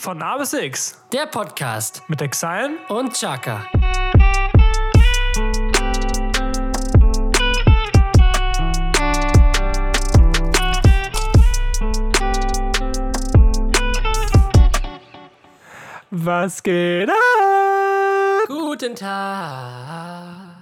[0.00, 2.78] Von A bis X Der Podcast mit Exile.
[2.88, 3.66] und Chaka.
[16.10, 17.14] Was geht ab?
[18.48, 20.56] Guten Tag.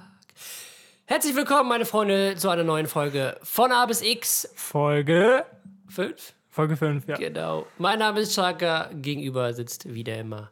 [1.07, 5.47] Herzlich willkommen, meine Freunde, zu einer neuen Folge von A bis X Folge
[5.91, 6.35] 5.
[6.59, 7.17] Folge 5, ja.
[7.17, 7.69] Genau.
[7.79, 8.91] Mein Name ist Chaka.
[8.93, 10.51] Gegenüber sitzt wieder immer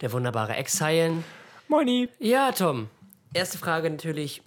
[0.00, 1.24] der wunderbare Exile.
[1.66, 2.08] Moini.
[2.20, 2.88] Ja, Tom.
[3.34, 4.40] Erste Frage natürlich.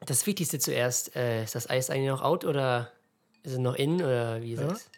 [0.00, 1.16] Das Wichtigste zuerst.
[1.16, 2.92] Äh, ist das Eis eigentlich noch out oder
[3.42, 4.66] ist es noch in oder wie ist Ja.
[4.70, 4.90] es?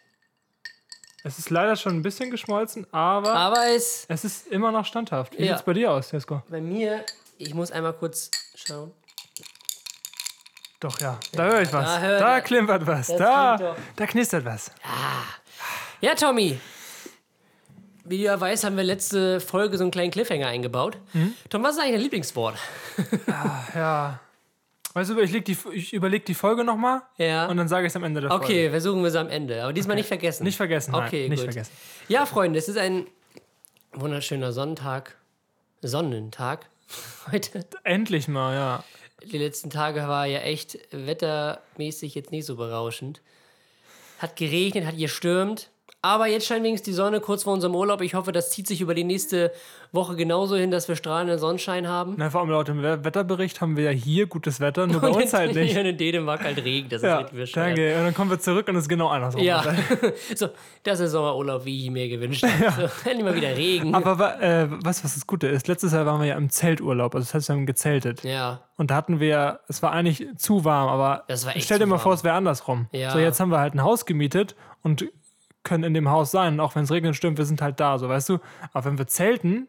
[1.23, 5.39] Es ist leider schon ein bisschen geschmolzen, aber Aber es es ist immer noch standhaft.
[5.39, 5.53] Wie Ja.
[5.53, 6.43] sieht's bei dir aus, Jesko?
[6.49, 7.05] bei mir,
[7.37, 8.91] ich muss einmal kurz schauen.
[10.83, 11.17] Doch, ja.
[11.31, 11.85] Da höre ich was.
[11.85, 13.07] da Da, er- klimpert was.
[13.07, 14.69] Da, da knistert was.
[16.01, 16.59] Ja, Tommy.
[18.03, 20.97] Wie du ja weißt, haben wir letzte Folge so einen kleinen Cliffhanger eingebaut.
[21.13, 21.33] Mhm.
[21.49, 22.57] Tom, was ist eigentlich dein Lieblingswort?
[23.73, 24.19] Ja.
[24.93, 27.47] Weißt du, ich, die, ich überlege die Folge nochmal Ja.
[27.47, 28.43] und dann sage ich es am Ende der Folge.
[28.45, 29.63] Okay, versuchen wir es am Ende.
[29.63, 30.43] Aber diesmal nicht vergessen.
[30.43, 30.91] Nicht vergessen.
[30.91, 31.53] Nein, Okay, nicht gut.
[31.53, 31.71] vergessen.
[32.09, 33.07] Ja, Freunde, es ist ein
[33.93, 35.15] wunderschöner Sonntag.
[35.81, 36.67] Sonnentag
[37.31, 37.65] heute.
[37.85, 38.83] Endlich mal, ja.
[39.25, 43.21] Die letzten Tage war ja echt wettermäßig jetzt nicht so berauschend.
[44.19, 45.69] Hat geregnet, hat gestürmt.
[46.05, 48.01] Aber jetzt scheint wenigstens die Sonne kurz vor unserem Urlaub.
[48.01, 49.53] Ich hoffe, das zieht sich über die nächste
[49.93, 52.15] Woche genauso hin, dass wir strahlenden Sonnenschein haben.
[52.17, 55.07] Na, vor allem laut dem We- Wetterbericht haben wir ja hier gutes Wetter, nur bei
[55.07, 55.71] uns halt nicht.
[55.71, 56.89] Hier in Dänemark halt Regen.
[56.89, 57.67] Das ist Ja, richtig bescheuert.
[57.77, 57.95] danke.
[57.97, 59.41] Und dann kommen wir zurück und es ist genau andersrum.
[59.41, 59.63] Ja,
[60.35, 60.49] so,
[60.83, 62.89] das ist Sommerurlaub, wie ich mir gewünscht habe.
[63.03, 63.95] So, endlich mal wieder Regen.
[63.95, 65.69] Aber äh, weißt du, was das Gute ist?
[65.69, 68.25] Letztes Jahr waren wir ja im Zelturlaub, also das heißt, wir haben gezeltet.
[68.25, 71.23] ja, Und da hatten wir, es war eigentlich zu warm, aber
[71.59, 72.01] stell dir mal warm.
[72.01, 72.87] vor, es wäre andersrum.
[72.91, 73.11] Ja.
[73.11, 75.05] So, jetzt haben wir halt ein Haus gemietet und
[75.63, 76.53] können in dem Haus sein.
[76.53, 78.39] Und auch wenn es regnet, stürmt, wir sind halt da, so weißt du.
[78.73, 79.67] Aber wenn wir zelten,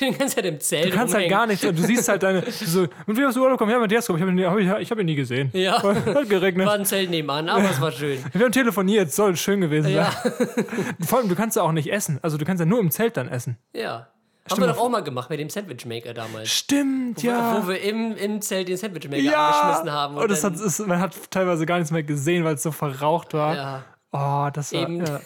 [0.00, 0.86] die ganze Zeit im Zelt.
[0.86, 1.60] du kannst halt gar nichts.
[1.62, 3.70] Du siehst halt deine, so, mit wem hast du Urlaub gekommen?
[3.70, 4.16] Ja, mit Jaskob.
[4.16, 5.50] Ich habe ihn, nie- hab ich, ich hab ihn nie gesehen.
[5.52, 5.80] Ja.
[5.82, 6.66] Hat geregnet.
[6.66, 8.18] War ein Zelt nebenan, aber es war schön.
[8.32, 10.64] Wir haben telefoniert, soll schön gewesen Ja, sein.
[11.06, 12.18] Vor allem, du kannst ja auch nicht essen.
[12.22, 13.58] Also du kannst ja nur im Zelt dann essen.
[13.72, 14.08] ja.
[14.50, 16.50] Haben wir doch auch mal gemacht mit dem Sandwichmaker damals.
[16.52, 17.62] Stimmt, ja.
[17.62, 19.48] Wo wir im, im Zelt den Sandwichmaker ja.
[19.50, 20.16] angeschmissen haben.
[20.18, 22.70] Und, das dann- hat, es, man hat teilweise gar nichts mehr gesehen, weil es so
[22.70, 23.54] verraucht war.
[23.56, 24.82] ja, Oh, das war.
[24.82, 25.04] Eben.
[25.04, 25.20] Ja.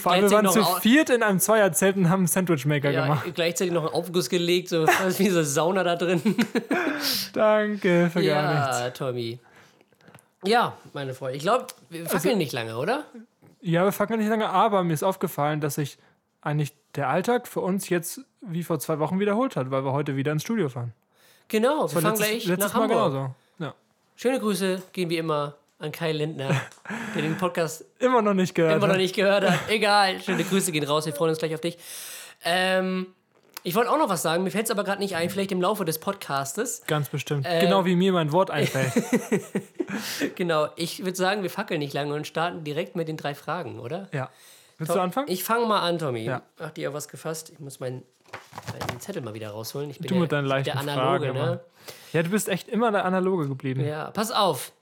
[0.00, 3.34] Vor allem, wir waren zu viert in einem Zweierzelt und haben einen Sandwichmaker ja, gemacht.
[3.34, 6.20] gleichzeitig noch einen Aufguss gelegt, so fast wie so eine Sauna da drin.
[7.32, 8.80] Danke für gar nichts.
[8.80, 9.38] ja, Tommy.
[10.44, 11.36] Ja, meine Freunde.
[11.36, 13.04] Ich glaube, wir Also fackeln nicht lange, oder?
[13.60, 15.98] Ja, wir fackeln nicht lange, aber mir ist aufgefallen, dass sich
[16.42, 20.16] eigentlich der Alltag für uns jetzt wie vor zwei Wochen wiederholt hat, weil wir heute
[20.16, 20.92] wieder ins Studio fahren.
[21.48, 23.12] Genau, wir fahren letztes, gleich letztes nach Mal Hamburg.
[23.12, 23.34] genauso.
[23.58, 23.74] Ja.
[24.16, 25.54] Schöne Grüße gehen wie immer
[25.84, 26.50] an Kai Lindner,
[27.14, 28.76] der den Podcast Immer noch nicht gehört.
[28.76, 29.00] immer noch hat.
[29.00, 29.58] nicht gehört hat.
[29.68, 31.78] Egal, schöne Grüße gehen raus, wir freuen uns gleich auf dich.
[32.44, 33.06] Ähm,
[33.62, 35.60] ich wollte auch noch was sagen, mir fällt es aber gerade nicht ein, vielleicht im
[35.60, 36.82] Laufe des Podcastes.
[36.86, 37.46] Ganz bestimmt.
[37.46, 38.92] Äh, genau wie mir mein Wort einfällt.
[40.34, 43.78] Genau, ich würde sagen, wir fackeln nicht lange und starten direkt mit den drei Fragen,
[43.78, 44.08] oder?
[44.12, 44.28] ja.
[44.76, 45.28] Willst du anfangen?
[45.30, 46.24] Ich fange mal an, Tommy.
[46.24, 46.42] Ja.
[46.58, 47.50] Ach, dir was gefasst.
[47.50, 48.02] Ich muss meinen,
[48.88, 49.88] meinen Zettel mal wieder rausholen.
[49.88, 51.60] Ich bin Du der, mit deinen leichten der Analoge, Fragen ne?
[52.12, 53.86] Ja, du bist echt immer der Analoge geblieben.
[53.86, 54.72] Ja, pass auf.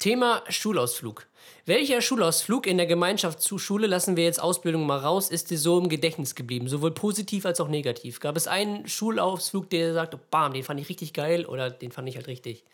[0.00, 1.26] Thema Schulausflug.
[1.66, 5.58] Welcher Schulausflug in der Gemeinschaft zu Schule, lassen wir jetzt Ausbildung mal raus, ist dir
[5.58, 6.68] so im Gedächtnis geblieben?
[6.68, 8.18] Sowohl positiv als auch negativ.
[8.18, 12.08] Gab es einen Schulausflug, der sagt, bam, den fand ich richtig geil oder den fand
[12.08, 12.64] ich halt richtig?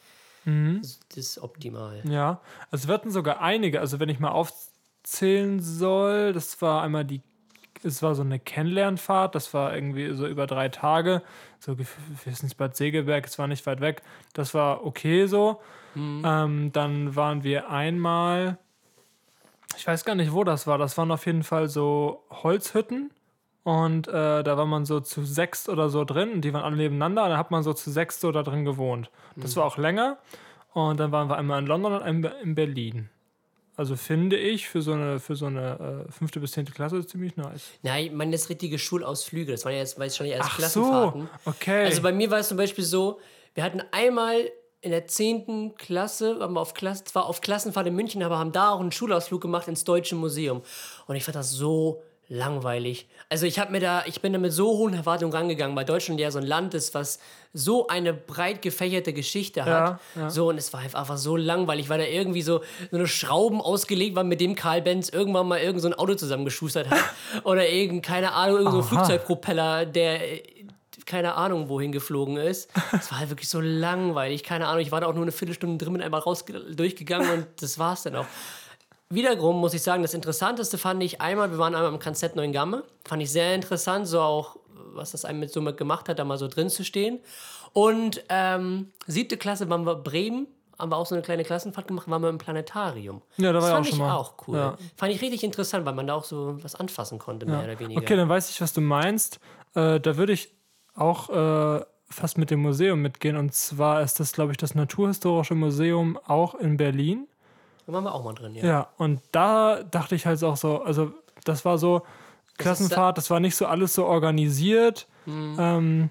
[0.44, 0.80] Mhm.
[0.82, 2.00] Das, ist optimal.
[2.08, 7.04] Ja, also wir hatten sogar einige, also wenn ich mal aufzählen soll, das war einmal
[7.04, 7.22] die,
[7.82, 11.22] es war so eine Kennenlernfahrt, das war irgendwie so über drei Tage,
[11.58, 11.86] so wir
[12.32, 15.60] sind Bad Segeberg, es war nicht weit weg, das war okay so.
[15.96, 18.58] Ähm, dann waren wir einmal,
[19.76, 23.10] ich weiß gar nicht, wo das war, das waren auf jeden Fall so Holzhütten.
[23.64, 26.76] Und äh, da war man so zu sechst oder so drin und die waren alle
[26.76, 29.10] nebeneinander und dann hat man so zu sechst so da drin gewohnt.
[29.34, 30.18] Das war auch länger.
[30.72, 33.08] Und dann waren wir einmal in London und einmal in Berlin.
[33.76, 37.36] Also finde ich für so eine, für so eine äh, fünfte bis zehnte Klasse ziemlich
[37.36, 37.72] nice.
[37.82, 39.52] Nein, ich meine das richtige Schulausflüge.
[39.52, 41.28] Das waren ja jetzt, weiß ich schon nicht, erst Ach Klassenfahrten.
[41.44, 41.84] so, okay.
[41.86, 43.18] Also bei mir war es zum Beispiel so,
[43.54, 44.48] wir hatten einmal
[44.80, 45.74] in der 10.
[45.76, 48.92] Klasse, waren wir auf Klasse, zwar auf Klassenfahrt in München, aber haben da auch einen
[48.92, 50.62] Schulausflug gemacht ins Deutsche Museum.
[51.06, 53.08] Und ich fand das so langweilig.
[53.28, 56.20] Also ich habe mir da, ich bin da mit so hohen Erwartungen rangegangen, weil Deutschland
[56.20, 57.20] ja so ein Land ist, was
[57.52, 60.00] so eine breit gefächerte Geschichte hat.
[60.16, 60.30] Ja, ja.
[60.30, 64.16] So, und es war einfach so langweilig, weil da irgendwie so, so eine Schrauben ausgelegt
[64.16, 66.98] waren, mit dem Karl Benz irgendwann mal irgend so ein Auto zusammengeschustert hat.
[67.44, 68.88] Oder irgend, keine Ahnung, irgend so ein Aha.
[68.88, 70.20] Flugzeugpropeller, der
[71.06, 72.70] keine Ahnung, wohin geflogen ist.
[72.92, 74.82] Es war halt wirklich so langweilig, keine Ahnung.
[74.82, 78.02] Ich war da auch nur eine Viertelstunde drin, bin einmal raus durchgegangen und das war's
[78.02, 78.26] dann auch.
[79.08, 82.82] wiederum muss ich sagen, das Interessanteste fand ich einmal, wir waren einmal im KZ Neuengamme.
[83.04, 84.56] Fand ich sehr interessant, so auch,
[84.94, 87.20] was das einem mit so gemacht hat, da mal so drin zu stehen.
[87.72, 90.46] Und ähm, siebte Klasse waren wir Bremen,
[90.78, 93.22] haben wir auch so eine kleine Klassenfahrt gemacht, waren wir im Planetarium.
[93.36, 94.16] Ja, da war das ich auch fand schon ich mal.
[94.16, 94.56] auch cool.
[94.56, 94.78] Ja.
[94.96, 98.00] Fand ich richtig interessant, weil man da auch so was anfassen konnte, mehr oder weniger.
[98.00, 99.40] Okay, dann weiß ich, was du meinst.
[99.74, 100.55] Äh, da würde ich
[100.96, 103.36] auch äh, fast mit dem Museum mitgehen.
[103.36, 107.28] Und zwar ist das, glaube ich, das Naturhistorische Museum auch in Berlin.
[107.86, 108.64] Da waren wir auch mal drin, ja.
[108.64, 111.12] Ja, und da dachte ich halt auch so, also
[111.44, 112.02] das war so
[112.58, 115.06] Klassenfahrt, das war nicht so alles so organisiert.
[115.26, 115.56] Mhm.
[115.58, 116.10] Ähm,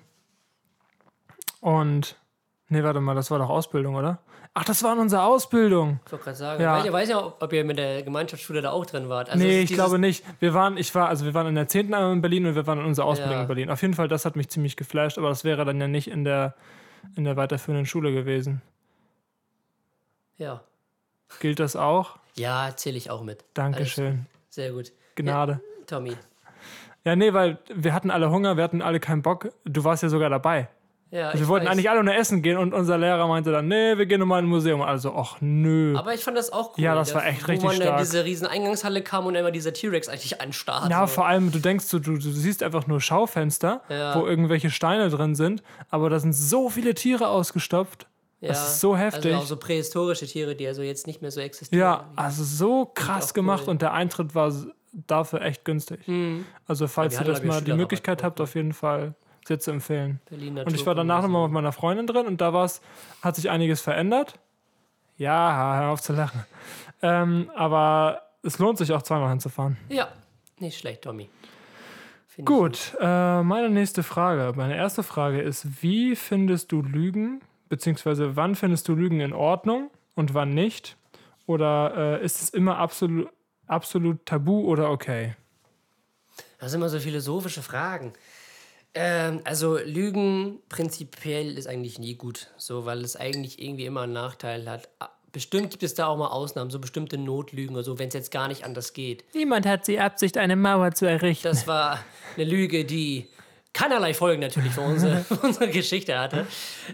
[1.59, 2.15] und,
[2.69, 4.19] nee, warte mal, das war doch Ausbildung, oder?
[4.57, 5.99] Ach, das war in unserer Ausbildung.
[6.05, 6.83] Ich wollte gerade sagen, Ja.
[6.83, 9.29] ich weiß ja, ob ihr mit der Gemeinschaftsschule da auch drin wart.
[9.29, 10.23] Also nee, ich glaube nicht.
[10.39, 11.93] Wir waren, ich war, also wir waren in der 10.
[11.93, 13.41] einmal in Berlin und wir waren in unserer Ausbildung Ja.
[13.41, 13.69] in Berlin.
[13.69, 16.23] Auf jeden Fall, das hat mich ziemlich geflasht, aber das wäre dann ja nicht in
[16.23, 16.55] der,
[17.17, 18.61] in der weiterführenden Schule gewesen.
[20.37, 20.61] Ja.
[21.41, 22.17] Gilt das auch?
[22.35, 23.43] Ja, zähle ich auch mit.
[23.55, 24.25] Dankeschön.
[24.49, 24.93] Sehr gut.
[25.15, 25.59] Gnade.
[25.85, 26.15] Tommy.
[27.03, 29.49] Ja, nee, weil wir hatten alle Hunger, wir hatten alle keinen Bock.
[29.65, 30.69] Du warst ja sogar dabei.
[31.11, 31.71] Ja, Also wir wollten weiß.
[31.73, 34.45] eigentlich alle nur essen gehen und unser Lehrer meinte dann, nee, wir gehen nochmal in
[34.45, 34.81] ein Museum.
[34.81, 35.95] Also, ach nö.
[35.97, 36.83] Aber ich fand das auch cool.
[36.83, 37.99] Ja, das da- war echt wo richtig man in stark.
[37.99, 40.89] diese riesen Eingangshalle kam und immer dieser T-Rex eigentlich anstarrt.
[40.89, 41.13] Ja, so.
[41.13, 44.19] vor allem, du denkst, so, du, du siehst einfach nur Schaufenster, Ja.
[44.19, 48.07] wo irgendwelche Steine drin sind, aber da sind so viele Tiere ausgestopft.
[48.41, 48.49] ja.
[48.49, 49.31] das ist so heftig.
[49.33, 51.79] Also auch so prähistorische Tiere, die also jetzt nicht mehr so existieren.
[51.81, 53.71] Ja, also so krass gemacht cool.
[53.71, 54.51] und der Eintritt war
[55.07, 55.99] dafür echt günstig.
[56.67, 59.13] Also, falls wir ihr das mal die Möglichkeit habt, auf jeden Fall
[59.47, 60.19] sehr zu empfehlen.
[60.29, 62.81] Berlin Und ich war danach nochmal mit meiner Freundin drin und da war's,
[63.21, 64.39] hat sich einiges verändert.
[65.17, 66.45] Ja, hör auf zu lachen.
[67.01, 69.77] Ähm, aber es lohnt sich auch zweimal hinzufahren.
[69.89, 70.09] Ja,
[70.59, 71.29] nicht schlecht, Tommy.
[72.27, 74.53] Find Gut, äh, meine nächste Frage.
[74.57, 79.89] Meine erste Frage ist, wie findest du Lügen, beziehungsweise wann findest du Lügen in Ordnung
[80.15, 80.97] und wann nicht?
[81.45, 83.29] Oder äh, ist es immer absolut,
[83.67, 85.35] absolut tabu oder okay?
[86.59, 88.13] Das sind immer so philosophische Fragen.
[88.95, 94.13] Ähm, also Lügen prinzipiell ist eigentlich nie gut, so weil es eigentlich irgendwie immer einen
[94.13, 94.89] Nachteil hat.
[94.99, 98.13] Ah, Bestimmt gibt es da auch mal Ausnahmen, so bestimmte Notlügen oder so, wenn es
[98.13, 99.25] jetzt gar nicht anders geht.
[99.33, 101.43] Niemand hat die Absicht, eine Mauer zu errichten.
[101.45, 101.99] Das war
[102.37, 103.27] eine Lüge, die
[103.73, 106.47] keinerlei Folgen natürlich für unsere, für unsere Geschichte hatte.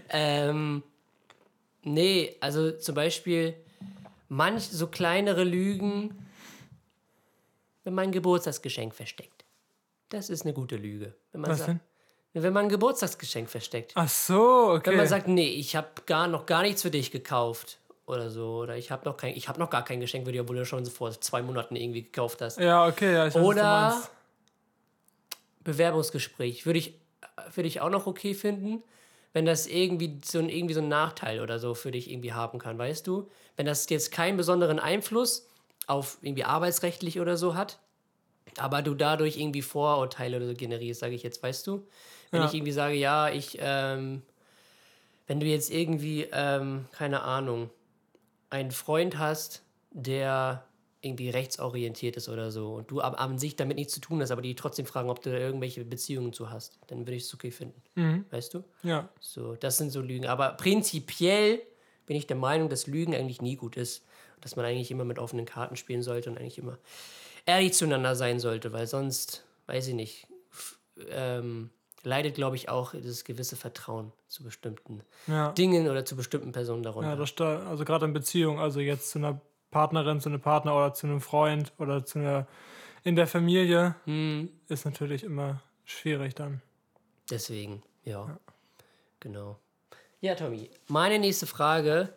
[0.08, 0.82] Ähm,
[1.84, 3.54] nee, also zum Beispiel
[4.28, 6.26] manch so kleinere Lügen,
[7.84, 9.44] wenn man ein Geburtstagsgeschenk versteckt.
[10.08, 11.14] Das ist eine gute Lüge.
[11.30, 11.80] Wenn man Was sagt, denn?
[12.34, 13.92] Wenn man ein Geburtstagsgeschenk versteckt.
[13.94, 14.90] Ach so, okay.
[14.90, 18.56] Wenn man sagt, nee, ich habe gar noch gar nichts für dich gekauft oder so
[18.56, 20.64] oder ich habe noch kein ich habe noch gar kein Geschenk für dich, obwohl du
[20.64, 22.58] schon vor zwei Monaten irgendwie gekauft hast.
[22.58, 24.02] ja, okay, ja, ich weiß, was du Oder.
[25.64, 26.94] Bewerbungsgespräch würde ich,
[27.54, 28.82] würde ich auch noch okay finden,
[29.32, 32.58] wenn das irgendwie so, ein, irgendwie so einen Nachteil oder so für dich irgendwie haben
[32.58, 33.30] kann, weißt du?
[33.56, 35.46] Wenn das jetzt keinen besonderen Einfluss
[35.86, 37.78] auf irgendwie arbeitsrechtlich oder so hat,
[38.58, 41.86] aber du dadurch irgendwie Vorurteile oder so generierst, sage ich jetzt, weißt du?
[42.30, 42.48] Wenn Ja.
[42.48, 44.22] ich irgendwie sage, ja, ich, ähm,
[45.26, 47.70] wenn du jetzt irgendwie, ähm, keine Ahnung,
[48.50, 50.64] einen Freund hast, der
[51.00, 54.30] irgendwie rechtsorientiert ist oder so und du ab- an sich damit nichts zu tun hast,
[54.30, 57.34] aber die trotzdem fragen, ob du da irgendwelche Beziehungen zu hast, dann würde ich es
[57.34, 57.82] okay finden.
[57.96, 58.24] Mhm.
[58.30, 58.62] Weißt du?
[58.82, 60.26] Ja, So, das sind so Lügen.
[60.26, 61.60] Aber prinzipiell
[62.06, 64.04] bin ich der Meinung, dass Lügen eigentlich nie gut ist.
[64.40, 66.78] Dass man eigentlich immer mit offenen Karten spielen sollte und eigentlich immer
[67.46, 70.26] ehrlich zueinander sein sollte, weil sonst, weiß ich nicht,
[71.10, 71.70] ähm,
[72.02, 75.52] leidet, glaube ich, auch das gewisse Vertrauen zu bestimmten ja.
[75.52, 77.10] Dingen oder zu bestimmten Personen darunter.
[77.10, 80.94] Ja, das also gerade in Beziehung, also jetzt zu einer Partnerin, zu einem Partner oder
[80.94, 82.46] zu einem Freund oder zu einer
[83.04, 86.62] in der Familie Hm, ist natürlich immer schwierig dann.
[87.30, 88.38] deswegen, ja.
[89.20, 89.58] Genau.
[90.20, 92.12] Ja, Tommy, meine nächste Frage,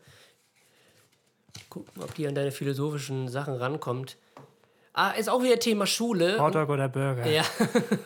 [1.70, 4.18] gucken, ob die an deine philosophischen Sachen rankommt.
[4.98, 6.40] Ah, ist auch wieder Thema Schule.
[6.40, 7.26] Hotdog oder Burger?
[7.28, 7.44] Ja.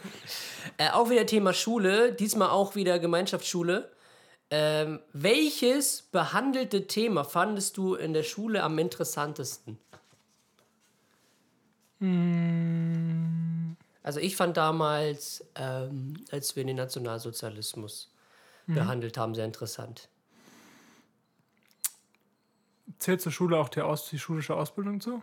[0.77, 3.91] äh, auch wieder Thema Schule, diesmal auch wieder Gemeinschaftsschule.
[4.49, 9.77] Ähm, welches behandelte Thema fandest du in der Schule am interessantesten?
[14.01, 18.11] Also ich fand damals, ähm, als wir den Nationalsozialismus
[18.65, 20.09] behandelt haben, sehr interessant.
[22.97, 25.21] Zählt zur Schule auch die, Aus die schulische Ausbildung zu?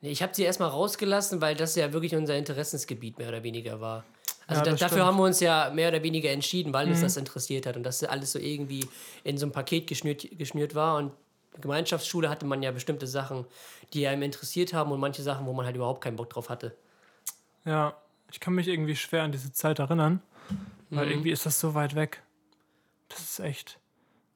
[0.00, 3.80] Nee, Ich habe sie erstmal rausgelassen, weil das ja wirklich unser Interessensgebiet mehr oder weniger
[3.80, 4.04] war.
[4.46, 5.02] Also Ja, da, dafür.
[5.04, 5.06] Mhm.
[5.06, 8.02] haben wir uns ja mehr oder weniger entschieden, weil uns das interessiert hat und dass
[8.02, 8.88] alles so irgendwie
[9.24, 10.96] in so ein Paket geschnürt, geschnürt war.
[10.96, 11.12] Und
[11.60, 13.44] Gemeinschaftsschule hatte man ja bestimmte Sachen,
[13.92, 16.74] die einem interessiert haben und manche Sachen, wo man halt überhaupt keinen Bock drauf hatte.
[17.64, 17.94] Ja,
[18.32, 20.22] ich kann mich irgendwie schwer an diese Zeit erinnern,
[20.88, 21.12] weil Mhm.
[21.12, 22.22] irgendwie ist das so weit weg.
[23.08, 23.78] Das ist echt.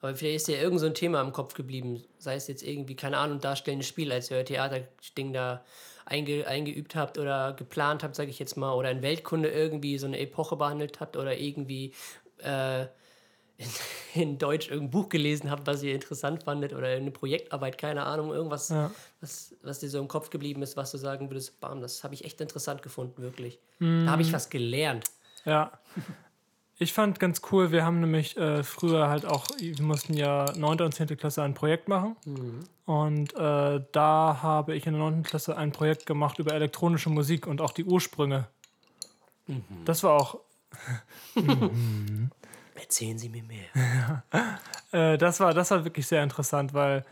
[0.04, 2.02] Aber vielleicht ist dir irgend so ein Thema im Kopf geblieben.
[2.18, 5.64] Sei es jetzt irgendwie, keine Ahnung, darstellendes Spiel, als ihr euer Theaterding da
[6.04, 10.06] einge, eingeübt habt oder geplant habt, sage ich jetzt mal, oder in Weltkunde irgendwie so
[10.06, 11.94] eine Epoche behandelt habt oder irgendwie
[12.42, 13.68] äh, in,
[14.14, 18.30] in, Deutsch irgendein Buch gelesen habt, was ihr interessant fandet oder eine Projektarbeit, keine Ahnung,
[18.30, 18.90] irgendwas, Ja.
[19.22, 22.12] was, was dir so im Kopf geblieben ist, was du sagen würdest, bam, das habe
[22.12, 23.58] ich echt interessant gefunden, wirklich.
[23.78, 25.06] Da habe ich was gelernt.
[25.46, 25.72] Ja.
[26.78, 30.80] Ich fand ganz cool, wir haben nämlich äh, früher halt auch, wir mussten ja 9.
[30.80, 31.16] und 10.
[31.16, 32.16] Klasse ein Projekt machen.
[32.84, 35.22] Und äh, da habe ich in der 9.
[35.22, 38.48] Klasse ein Projekt gemacht über elektronische Musik und auch die Ursprünge.
[39.84, 40.40] Das war auch,
[42.74, 44.22] Erzählen Sie mir mehr.
[44.92, 47.04] äh, das war, das war wirklich sehr interessant, weil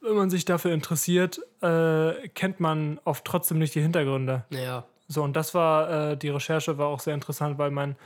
[0.00, 4.44] wenn man sich dafür interessiert, äh, kennt man oft trotzdem nicht die Hintergründe.
[4.50, 4.84] Ja.
[5.08, 7.96] So, und das war, äh, die Recherche war auch sehr interessant, weil mein,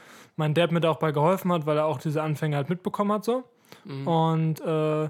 [0.40, 3.12] mein Dad mir da auch bei geholfen hat, weil er auch diese Anfänge halt mitbekommen
[3.12, 3.44] hat, so.
[4.04, 5.08] Und äh,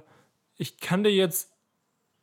[0.57, 1.51] ich kann dir jetzt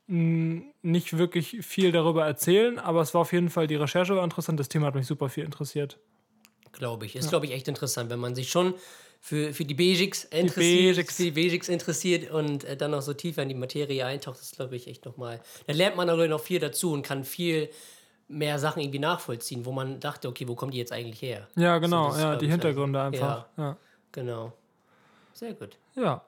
[0.07, 4.59] nicht wirklich viel darüber erzählen, aber es war auf jeden Fall, die Recherche war interessant,
[4.59, 5.97] das Thema hat mich super viel interessiert.
[6.71, 7.15] Glaube ich.
[7.15, 8.75] Ist, glaube ich, echt interessant, wenn man sich schon
[9.19, 11.15] für, für die Basics interessiert, Basics.
[11.17, 14.51] für die Basics interessiert und äh, dann noch so tiefer in die Materie eintaucht, das
[14.51, 15.41] glaube ich echt nochmal.
[15.65, 17.69] Da lernt man aber noch viel dazu und kann viel
[18.27, 21.47] mehr Sachen irgendwie nachvollziehen, wo man dachte, okay, wo kommen die jetzt eigentlich her?
[21.55, 23.45] Ja, genau, das ja, glaub die Hintergründe einfach.
[23.57, 23.77] Ja.
[24.11, 24.53] Genau.
[25.33, 25.77] Sehr gut.
[25.95, 26.21] ja.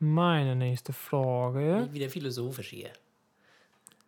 [0.00, 1.88] Meine nächste Frage.
[1.90, 2.90] Wieder philosophisch hier.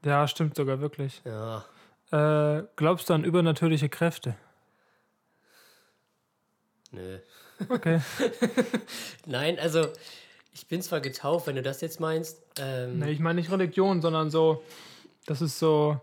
[0.04, 1.20] Ja, stimmt sogar wirklich.
[1.24, 1.64] Ja.
[2.12, 4.36] Äh, glaubst du an übernatürliche Kräfte?
[6.92, 7.18] Nö.
[7.68, 8.00] Okay.
[9.26, 9.88] Nein, also
[10.52, 12.42] ich bin zwar getauft, wenn du das jetzt meinst.
[12.58, 14.62] Ähm, Nee, ich meine nicht Religion, sondern so,
[15.26, 16.00] das ist so,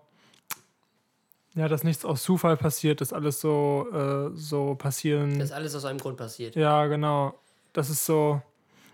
[1.57, 5.39] ja, dass nichts aus Zufall passiert, dass alles so, äh, so passieren.
[5.39, 6.55] dass alles aus einem Grund passiert.
[6.55, 7.33] ja, genau.
[7.73, 8.41] Das ist so,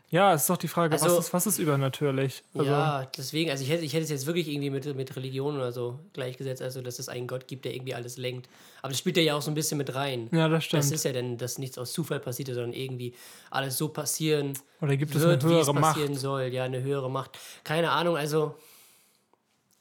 [0.10, 2.43] ja, es ist doch die Frage, Also- was, ist, was ist übernatürlich?
[2.53, 5.55] Also, ja, deswegen, also ich hätte, ich hätte es jetzt wirklich irgendwie mit, mit Religion
[5.55, 8.48] oder so gleichgesetzt, also dass es einen Gott gibt, der irgendwie alles lenkt.
[8.82, 10.29] Aber das spielt ja auch so ein bisschen mit rein.
[10.32, 10.84] ja, das stimmt.
[10.84, 13.13] Das ist ja dann, dass nichts aus Zufall passiert, sondern irgendwie
[13.50, 16.15] alles so passieren Oder gibt es wird, eine wie es höhere Macht?
[16.15, 16.43] soll.
[16.53, 17.38] Ja, eine höhere Macht.
[17.65, 18.55] Keine Ahnung, also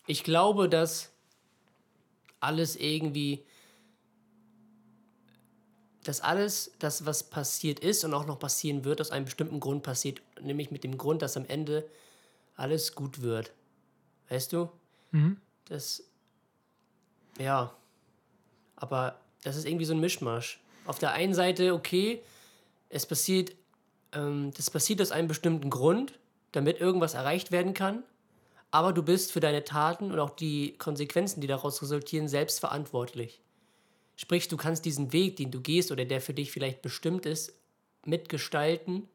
[0.06, 1.11] ich glaube, dass
[2.42, 3.44] alles irgendwie,
[6.04, 9.82] dass alles, das, was passiert ist und auch noch passieren wird, aus einem bestimmten Grund
[9.82, 10.20] passiert.
[10.40, 11.88] Nämlich mit dem Grund, dass am Ende
[12.56, 13.52] alles gut wird.
[14.28, 14.70] Weißt du?
[15.12, 15.36] Mhm.
[15.66, 16.02] Das,
[17.38, 17.74] ja,
[18.76, 20.60] aber das ist irgendwie so ein Mischmasch.
[20.84, 22.22] Auf der einen Seite, okay,
[22.88, 23.54] es passiert,
[24.12, 26.18] ähm, das passiert aus einem bestimmten Grund,
[26.50, 28.02] damit irgendwas erreicht werden kann,
[28.72, 33.40] aber du bist für deine Taten und auch die Konsequenzen, die daraus resultieren, selbst verantwortlich.
[34.16, 37.54] Sprich, du kannst diesen Weg, den du gehst oder der für dich vielleicht bestimmt ist,
[38.04, 39.08] mitgestalten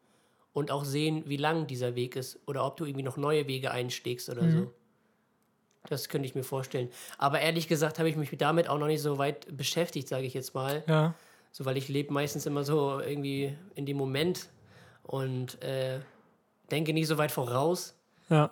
[0.54, 3.72] und auch sehen, wie lang dieser Weg ist oder ob du irgendwie noch neue Wege
[3.72, 4.74] einschlägst oder so.
[5.88, 6.90] Das könnte ich mir vorstellen.
[7.18, 10.34] Aber ehrlich gesagt habe ich mich damit auch noch nicht so weit beschäftigt, sage ich
[10.34, 10.84] jetzt mal.
[10.88, 11.16] Ja,
[11.52, 14.50] So, weil ich lebe meistens immer so irgendwie in dem Moment
[15.04, 16.00] und äh,
[16.70, 17.96] denke nicht so weit voraus.
[18.30, 18.52] ja.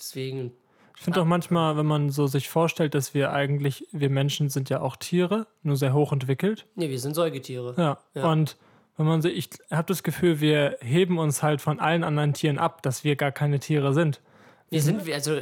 [0.00, 0.52] Deswegen,
[0.96, 4.68] Ich finde auch manchmal, wenn man so sich vorstellt, dass wir eigentlich, wir Menschen sind
[4.70, 6.66] ja auch Tiere, nur sehr hoch entwickelt.
[6.74, 7.74] nee, wir sind Säugetiere.
[7.76, 7.98] Ja.
[8.14, 8.30] Ja.
[8.30, 8.56] Und
[8.96, 12.58] wenn man so, ich habe das Gefühl, wir heben uns halt von allen anderen Tieren
[12.58, 14.20] ab, dass wir gar keine Tiere sind.
[14.68, 15.36] Wir sind, wir- also,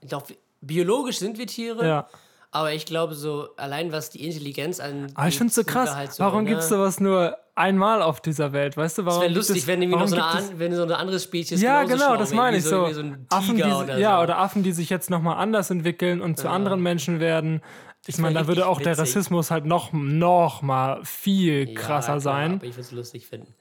[0.00, 2.08] ich glaube, biologisch sind wir Tiere, Ja.
[2.52, 5.10] aber ich glaube, so allein was die Intelligenz an.
[5.14, 6.18] Aber ich finde es so krass.
[6.20, 8.76] warum gibt es sowas nur einmal auf dieser Welt?
[8.76, 9.18] Weißt du, warum?
[9.22, 11.84] Es wäre lustig, es- wenn noch so eine, an, wenn so eine andere Spezies Ja,
[11.84, 12.92] genau, das meine ich so.
[12.92, 14.22] so ein Affen, die, oder ja, so.
[14.24, 17.60] oder Affen, die sich jetzt nochmal anders entwickeln und zu anderen Menschen werden.
[18.06, 19.02] Ich meine, da würde auch der witzig.
[19.16, 22.54] Rassismus halt noch, noch mal viel Ja, krasser klar, sein.
[22.54, 23.54] Aber ich würde es lustig finden.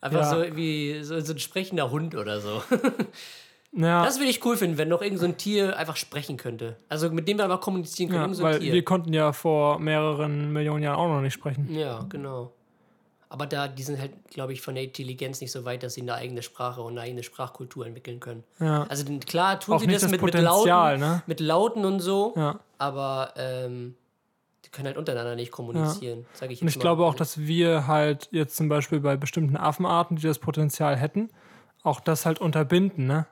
[0.00, 0.30] Einfach Ja.
[0.30, 2.62] so wie so, so ein sprechender Hund oder so.
[3.78, 6.76] Ja, Das würde ich cool finden, wenn noch irgend so ein Tier einfach sprechen könnte.
[6.88, 8.28] Also mit dem wir einfach kommunizieren können.
[8.30, 11.68] ja so ein weil wir konnten ja vor mehreren Millionen Jahren auch noch nicht sprechen.
[11.74, 12.52] Ja, genau.
[13.28, 16.02] Aber da, die sind halt, glaube ich, von der Intelligenz nicht so weit, dass sie
[16.02, 18.44] eine eigene Sprache und eine eigene Sprachkultur entwickeln können.
[18.60, 18.84] Ja.
[18.84, 21.22] Also klar tun Auch sie das, das mit, mit, Lauten, ne?
[21.26, 22.60] mit Lauten und so, Ja.
[22.78, 23.96] aber ähm,
[24.64, 26.82] die können halt untereinander nicht kommunizieren, sage ich jetzt Und ich mal.
[26.82, 31.28] glaube auch, dass wir halt jetzt zum Beispiel bei bestimmten Affenarten, die das Potenzial hätten,
[31.82, 33.26] auch das halt unterbinden, ne?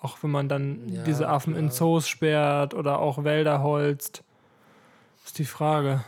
[0.00, 1.70] Auch wenn man dann Ja, diese Affen in.
[1.70, 4.22] Zoos sperrt oder auch Wälder holzt.
[5.24, 6.02] Ist die Frage.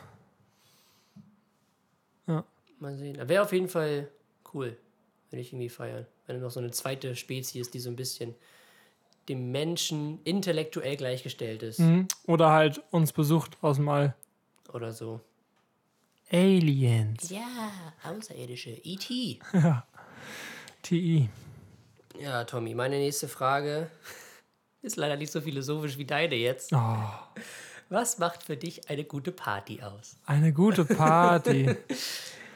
[2.83, 3.17] Mal sehen.
[3.29, 4.09] Wäre auf jeden Fall
[4.53, 4.77] cool,
[5.31, 6.05] würde ich irgendwie feiern.
[6.27, 8.35] Wenn noch so eine zweite Spezies, die so ein bisschen
[9.29, 11.79] dem Menschen intellektuell gleichgestellt ist.
[11.79, 12.09] Mhm.
[12.27, 14.17] Oder halt uns besucht aus dem All.
[14.73, 15.21] Oder so.
[16.33, 17.31] Aliens.
[17.31, 17.71] Ja,
[18.03, 18.71] Außerirdische.
[18.71, 19.39] E E.T.
[20.83, 21.29] TI.
[22.19, 23.91] Ja, Tommy, meine nächste Frage
[24.83, 26.73] ist leider nicht so philosophisch wie deine jetzt.
[26.73, 27.05] Oh,
[27.91, 30.17] Was macht für dich eine gute Party aus?
[30.27, 31.77] eine gute Party.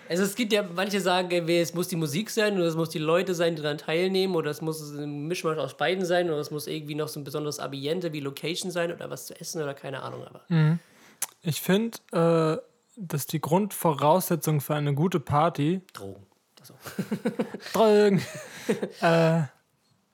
[0.08, 2.98] Also es gibt ja, manche sagen, es muss die Musik sein oder es muss die
[2.98, 6.50] Leute sein, die daran teilnehmen oder es muss ein Mischmasch aus beiden sein oder es
[6.50, 9.74] muss irgendwie noch so ein besonderes Ambiente wie Location sein oder was zu essen oder
[9.74, 10.24] keine Ahnung.
[10.24, 10.42] Aber
[11.42, 12.60] Ich finde, äh,
[12.96, 16.26] dass die Grundvoraussetzung für eine gute Party Drogen.
[16.60, 16.74] Also,
[17.72, 18.22] Drogen,
[19.00, 19.42] äh,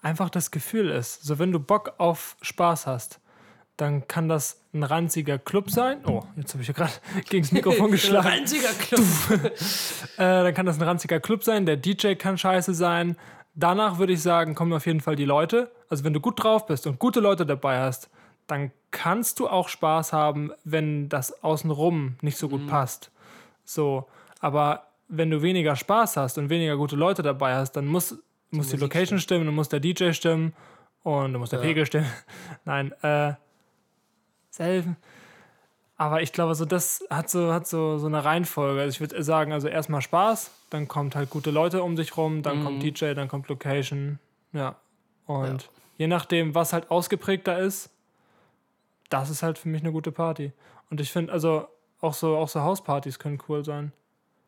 [0.03, 1.23] einfach das Gefühl ist.
[1.23, 3.21] So, wenn du Bock auf Spaß hast,
[3.77, 6.05] dann kann das ein ranziger Club sein.
[6.07, 6.93] Oh, jetzt habe ich ja gerade
[7.29, 8.29] gegen das Mikrofon geschlagen.
[8.29, 9.03] Einziger Club.
[10.19, 11.65] Äh, dann kann das ein ranziger Club sein.
[11.65, 13.17] Der DJ kann scheiße sein.
[13.55, 15.71] Danach würde ich sagen, kommen auf jeden Fall die Leute.
[15.89, 18.11] Also, wenn du gut drauf bist und gute Leute dabei hast,
[18.47, 23.11] dann kannst du auch Spaß haben, wenn das außenrum nicht so gut passt.
[23.65, 24.07] So,
[24.41, 28.21] aber wenn du weniger Spaß hast und weniger gute Leute dabei hast, dann muss, muss
[28.51, 30.55] die, Musik Location stimmen, dann muss der DJ stimmen
[31.03, 31.65] und dann muss der Ja.
[31.67, 32.11] Pegel stimmen.
[32.65, 33.35] Nein, äh,
[34.53, 34.97] selben.
[35.97, 38.81] Aber ich glaube, so das hat so, hat so, so eine Reihenfolge.
[38.81, 42.43] Also ich würde sagen, also erstmal Spaß, dann kommt halt gute Leute um dich rum,
[42.43, 44.19] dann kommt DJ, dann kommt Location.
[44.53, 44.77] Ja.
[45.27, 45.69] Und Ja.
[45.99, 47.91] je nachdem, was halt ausgeprägter ist,
[49.11, 50.53] das ist halt für mich eine gute Party.
[50.91, 51.69] Und ich finde, also
[52.01, 53.93] auch so, auch so Hauspartys können cool sein.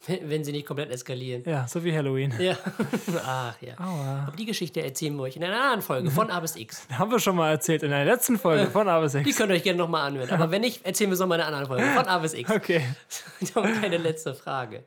[0.06, 1.42] Wenn sie nicht komplett eskalieren.
[1.46, 2.34] Ja, so wie Halloween.
[2.38, 2.56] Ja.
[3.26, 3.74] Ach ja.
[3.78, 4.24] Aua.
[4.28, 6.86] Aber die Geschichte erzählen wir euch in einer anderen Folge von A bis X.
[6.92, 9.36] Haben wir schon mal erzählt in der letzten Folge von A bis Die X.
[9.36, 10.28] könnt ihr euch gerne nochmal anhören.
[10.30, 12.50] Aber wenn nicht, erzählen wir es nochmal in einer anderen Folge von A bis X.
[12.50, 12.82] Okay.
[13.40, 14.84] Ich habe keine letzte Frage.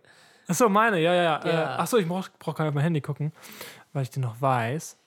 [0.48, 1.38] Achso, meine, ja, ja, ja.
[1.44, 1.76] Äh, Ja.
[1.80, 3.32] achso, ich brauch, brauch gar nicht auf mein Handy gucken,
[3.94, 4.98] weil ich die noch weiß.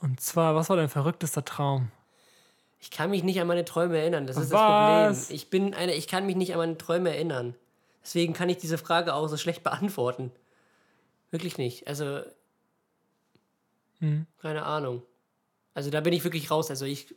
[0.00, 1.90] Und zwar, was war dein verrücktester Traum?
[2.80, 4.26] Ich kann mich nicht an meine Träume erinnern.
[4.26, 4.60] Das ist Was?
[4.60, 5.36] das Problem.
[5.36, 7.54] Ich bin eine, ich kann mich nicht an meine Träume erinnern.
[8.04, 10.30] Deswegen kann ich diese Frage auch so schlecht beantworten.
[11.30, 11.88] Wirklich nicht.
[11.88, 12.20] Also,
[14.00, 14.26] Hm.
[14.40, 15.02] keine Ahnung.
[15.72, 16.70] Also da bin ich wirklich raus.
[16.70, 17.14] Also ich,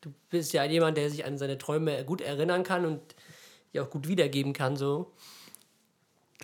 [0.00, 3.00] du bist ja jemand, der sich an seine Träume gut erinnern kann und
[3.72, 5.12] die auch gut wiedergeben kann, so.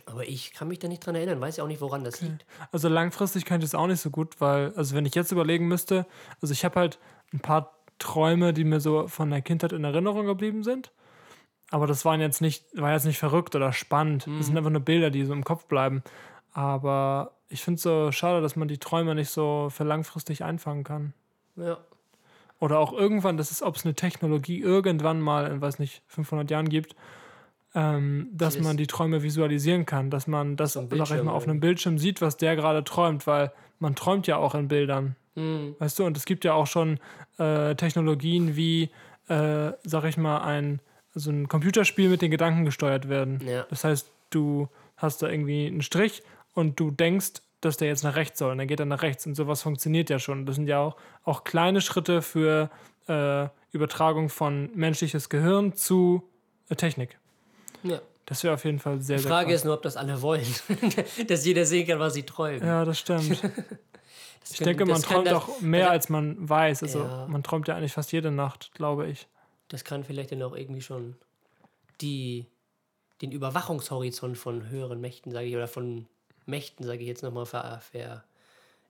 [0.06, 2.44] Aber ich kann mich da nicht dran erinnern, weiß ja auch nicht, woran das liegt.
[2.72, 5.68] Also langfristig könnte ich es auch nicht so gut, weil, also wenn ich jetzt überlegen
[5.68, 6.06] müsste,
[6.40, 6.98] also ich habe halt
[7.32, 10.90] ein paar Träume, die mir so von der Kindheit in Erinnerung geblieben sind.
[11.70, 14.26] Aber das waren jetzt nicht, war jetzt nicht verrückt oder spannend.
[14.38, 16.02] Das sind einfach nur Bilder, die so im Kopf bleiben.
[16.52, 20.82] Aber ich finde es so schade, dass man die Träume nicht so für langfristig einfangen
[20.84, 21.14] kann.
[21.56, 21.78] Ja.
[22.58, 26.50] Oder auch irgendwann, das ist, ob es eine Technologie irgendwann mal in, weiß nicht, 500
[26.50, 26.94] Jahren gibt,
[27.74, 31.44] ähm, dass man die Träume visualisieren kann, dass man das, So sag ich mal, auf
[31.44, 35.76] einem Bildschirm sieht, was der gerade träumt, weil man träumt ja auch in Bildern, Hm.
[35.78, 36.98] weißt du, und es gibt ja auch schon
[37.38, 38.90] äh, Technologien wie,
[39.28, 40.80] äh, sag ich mal, ein,
[41.14, 43.40] so ein Computerspiel mit den Gedanken gesteuert werden.
[43.46, 43.66] Ja.
[43.70, 46.22] Das heißt, du hast da irgendwie einen Strich
[46.54, 49.26] und du denkst, dass der jetzt nach rechts soll und dann geht er nach rechts
[49.26, 50.46] und sowas funktioniert ja schon.
[50.46, 52.70] Das sind ja auch, auch kleine Schritte für
[53.08, 56.22] äh, Übertragung von menschliches Gehirn zu
[56.68, 57.18] äh, Technik.
[57.82, 58.00] ja.
[58.26, 59.56] Das wäre auf jeden Fall sehr, Die sehr Frage krass.
[59.56, 60.46] ist nur, ob das alle wollen.
[61.26, 62.64] Dass jeder sehen kann, was sie träumen.
[62.64, 63.42] Ja, das stimmt.
[64.40, 66.84] Das Ich kann- denke, man träumt auch mehr, als man weiß.
[66.84, 67.26] Also Ja.
[67.28, 69.26] man träumt ja eigentlich fast jede Nacht, glaube ich.
[69.70, 71.16] Das kann vielleicht dann auch irgendwie schon
[72.00, 72.46] die,
[73.22, 76.06] den Überwachungshorizont von höheren Mächten, sage ich, oder von
[76.44, 78.24] Mächten, sage ich jetzt nochmal, ver, ver,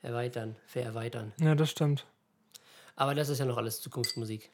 [0.03, 1.33] erweitern, vererweitern.
[1.39, 2.07] Ja, das stimmt.
[2.97, 4.51] Aber das ist ja noch alles Zukunftsmusik.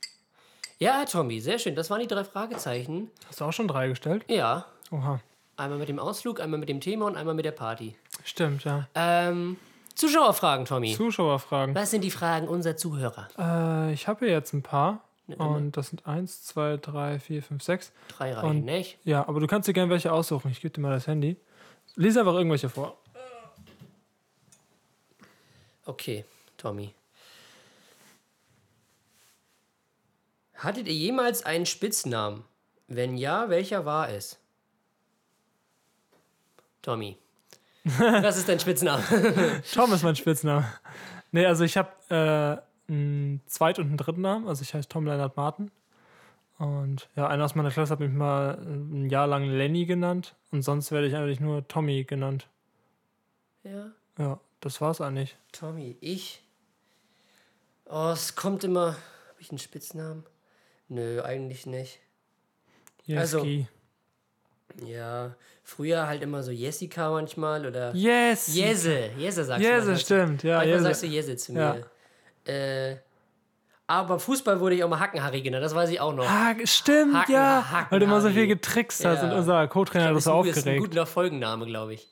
[0.78, 1.74] Ja, Tommy, sehr schön.
[1.74, 3.10] Das waren die drei Fragezeichen.
[3.28, 4.24] Hast du auch schon drei gestellt?
[4.28, 5.20] Ja, Oha.
[5.56, 7.96] einmal mit dem Ausflug, einmal mit dem Thema und einmal mit der Party.
[8.24, 8.88] Stimmt, ja.
[8.94, 9.56] Ähm,
[9.94, 10.94] Zuschauerfragen, Tommy.
[10.94, 11.74] Zuschauerfragen.
[11.74, 13.28] Was sind die Fragen unserer Zuhörer?
[13.38, 15.00] Äh, ich habe hier jetzt ein paar.
[15.28, 15.48] Immer.
[15.50, 17.92] Und das sind eins, zwei, drei, vier, fünf, sechs.
[18.08, 18.98] Drei Reihen, Und- nicht?
[19.04, 20.50] Ja, aber du kannst dir gerne welche aussuchen.
[20.52, 21.36] Ich gebe dir mal das Handy.
[21.96, 22.96] Lies einfach irgendwelche vor.
[25.84, 26.24] Okay,
[26.56, 26.92] Tommy.
[30.54, 32.44] Hattet ihr jemals einen Spitznamen?
[32.88, 34.38] Wenn ja, welcher war es?
[36.82, 37.18] Tommy.
[37.84, 39.02] Was ist dein Spitzname?
[39.74, 40.66] Tom ist mein Spitzname.
[41.30, 41.90] Nee, also ich habe
[42.62, 44.46] äh, einen Zweit- und einen dritten Namen.
[44.48, 45.70] Also ich heiße Tom Leonard Martin.
[46.58, 50.34] Und ja, einer aus meiner Klasse hat mich mal äh, ein Jahr lang Lenny genannt.
[50.52, 52.48] Und sonst werde ich eigentlich nur Tommy genannt.
[53.62, 55.36] ja, Ja, das war's eigentlich.
[55.52, 55.96] Tommy.
[56.00, 56.42] Ich.
[57.84, 58.86] Oh, es kommt immer.
[58.92, 60.24] Habe ich einen Spitznamen?
[60.88, 61.98] Nö, eigentlich nicht.
[63.10, 63.68] Also- Jeski.
[64.84, 67.94] Ja, früher halt immer so Jessica manchmal oder.
[67.94, 68.48] yes!
[68.54, 69.68] Jese, Jese sagst du.
[69.68, 69.96] Jese, manchmal.
[69.98, 70.42] stimmt.
[70.42, 71.06] Ja, Manchmal sagst du.
[71.06, 71.76] Jese zu Ja.
[72.46, 72.96] Äh,
[73.88, 76.28] aber Fußball wurde ich auch mal Hackenharry genannt, das weiß ich auch noch.
[76.28, 77.64] Ah, stimmt, Hacken- ja.
[77.70, 79.28] Hacken- Weil du immer so viel getrickst hast Ja.
[79.28, 80.80] und unser Co-Trainer ist so ein, ist ein aufgeregt.
[80.80, 82.08] guter Folgenname, glaube ich.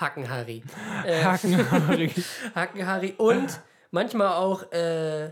[0.00, 0.62] Hackenharry.
[1.06, 2.10] Äh, Hacken, Harry.
[2.54, 3.14] Hackenharry.
[3.16, 3.60] Und
[3.92, 5.30] manchmal auch äh,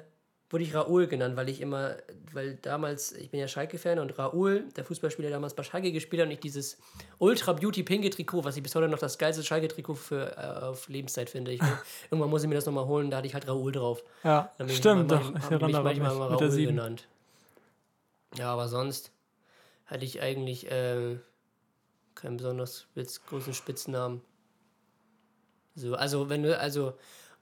[0.53, 1.97] wurde ich Raoul genannt, weil ich immer,
[2.33, 6.27] weil damals, ich bin ja Schalke-Fan und Raoul, der Fußballspieler, damals bei Schalke gespielt hat
[6.29, 6.79] und ich dieses
[7.19, 10.89] Ultra Beauty Pinke Trikot, was ich bis heute noch das geilste Schalke-Trikot für äh, auf
[10.89, 11.53] Lebenszeit finde.
[11.53, 11.61] Ich,
[12.11, 14.05] irgendwann muss ich mir das nochmal holen, da hatte ich halt Raoul drauf.
[14.25, 15.39] Ja, Dann ich stimmt, manchmal- doch.
[15.39, 16.77] Ich hab erinnere mich manchmal der Raoul 7.
[16.77, 17.09] genannt.
[18.37, 19.11] Ja, aber sonst
[19.87, 21.17] hatte ich eigentlich äh,
[22.15, 22.87] keinen besonders
[23.29, 24.21] großen Spitznamen.
[25.75, 26.93] So, also wenn du, also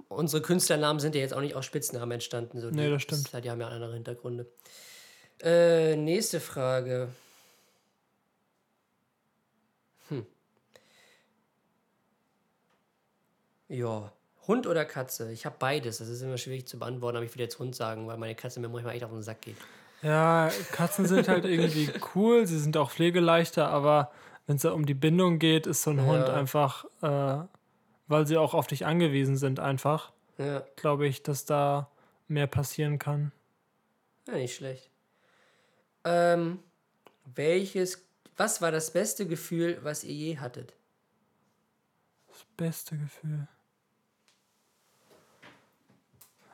[0.09, 2.61] unsere Künstlernamen sind ja jetzt auch nicht aus Spitznamen entstanden.
[2.61, 3.31] So, Nee, die- das stimmt.
[3.45, 4.47] Die haben ja andere Hintergründe.
[5.43, 7.09] Äh, nächste Frage.
[10.09, 10.27] Hm.
[13.69, 14.13] Ja.
[14.47, 15.31] Hund oder Katze?
[15.33, 15.99] Ich habe beides.
[15.99, 18.59] Das ist immer schwierig zu beantworten, aber ich würde jetzt Hund sagen, weil meine Katze
[18.61, 19.57] mir manchmal echt auf den Sack geht.
[20.03, 24.11] Ja, Katzen sind halt irgendwie cool, sie sind auch pflegeleichter, aber
[24.47, 26.35] wenn es um die Bindung geht, ist so ein Hund Ja.
[26.35, 27.45] einfach, äh,
[28.11, 31.89] weil sie auch auf dich angewiesen sind, einfach, Ja, glaube ich, dass da
[32.29, 33.33] mehr passieren kann.
[34.27, 34.91] ja nicht schlecht.
[36.05, 36.59] Ähm,
[37.35, 38.05] welches,
[38.37, 40.75] was war das beste Gefühl, was ihr je hattet?
[42.29, 43.47] Das beste Gefühl.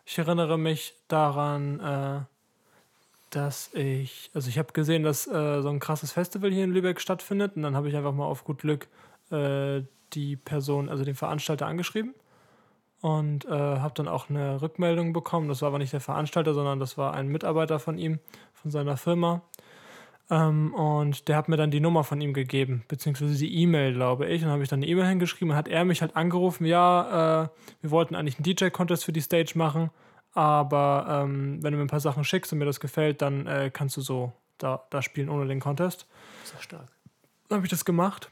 [0.04, 2.20] Ich erinnere mich daran, äh,
[3.30, 7.00] dass ich, also ich habe gesehen, dass äh, so ein krasses Festival hier in Lübeck
[7.00, 8.88] stattfindet und dann habe ich einfach mal auf gut Glück
[9.30, 12.14] äh, die Person, also den Veranstalter angeschrieben
[13.00, 15.48] und äh, habe dann auch eine Rückmeldung bekommen.
[15.48, 18.18] Das war aber nicht der Veranstalter, sondern das war ein Mitarbeiter von ihm,
[18.54, 19.42] von seiner Firma.
[20.30, 24.26] Ähm, und der hat mir dann die Nummer von ihm gegeben, beziehungsweise die E-Mail, glaube
[24.26, 24.42] ich.
[24.42, 27.44] Und dann habe ich dann eine E-Mail hingeschrieben und hat er mich halt angerufen, ja,
[27.44, 27.48] äh,
[27.82, 29.90] wir wollten eigentlich einen DJ-Contest für die Stage machen,
[30.32, 33.70] aber ähm, wenn du mir ein paar Sachen schickst und mir das gefällt, dann äh,
[33.72, 36.06] kannst du so da, da spielen ohne den Contest.
[36.40, 36.88] Das ist doch stark.
[37.48, 38.30] Dann habe ich das gemacht,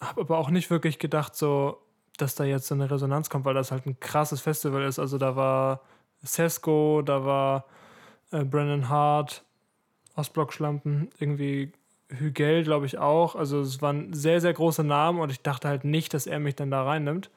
[0.00, 1.78] habe aber auch nicht wirklich gedacht, so,
[2.16, 4.98] dass da jetzt so eine Resonanz kommt, weil das halt ein krasses Festival ist.
[4.98, 5.80] Also da war
[6.22, 7.66] Sesko, da war
[8.30, 9.44] äh, Brennan Hart,
[10.16, 11.72] Ostblock-Schlampen, irgendwie
[12.08, 13.34] Hügel, glaube ich auch.
[13.34, 16.54] Also es waren sehr, sehr große Namen und ich dachte halt nicht, dass er mich
[16.54, 17.30] dann da reinnimmt.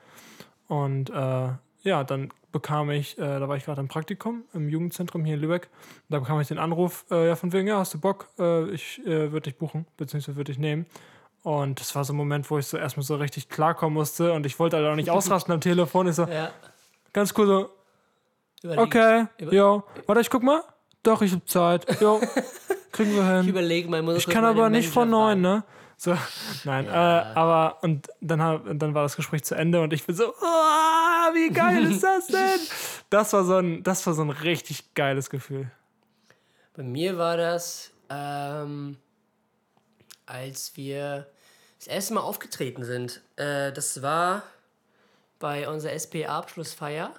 [0.67, 1.49] Und äh,
[1.83, 5.41] ja, dann bekam ich, äh, da war ich gerade im Praktikum im Jugendzentrum hier in
[5.41, 5.69] Lübeck.
[6.09, 8.27] Da bekam ich den Anruf, äh, ja, von wegen, ja, hast du Bock?
[8.39, 10.85] Äh, ich äh, würde dich buchen, beziehungsweise würde dich nehmen.
[11.43, 14.45] Und das war so ein Moment, wo ich so erstmal so richtig klarkommen musste und
[14.45, 16.07] ich wollte halt auch nicht ausrasten am Telefon.
[16.07, 16.51] Ich so, Ja.
[17.13, 17.69] ganz cool so,
[18.63, 20.61] Überleg, okay, jo, warte, ich guck mal.
[21.03, 22.01] Doch, ich hab Zeit.
[22.01, 22.19] Jo,
[22.91, 23.47] kriegen wir Ich hin.
[23.49, 25.63] überlege mal, muss Ich kann aber nicht vor neun, ne?
[25.95, 26.15] So,
[26.65, 30.15] nein, äh, aber und dann, hab, dann war das Gespräch zu Ende und ich bin
[30.15, 32.59] so, oh, wie geil ist das denn?
[33.09, 35.71] Das war so ein, das war so ein richtig geiles Gefühl.
[36.75, 38.97] Bei mir war das, ähm,
[40.27, 41.25] als wir
[41.79, 43.21] das erste Mal aufgetreten sind.
[43.35, 44.43] Äh, das war
[45.39, 47.11] bei unserer SPA-Abschlussfeier.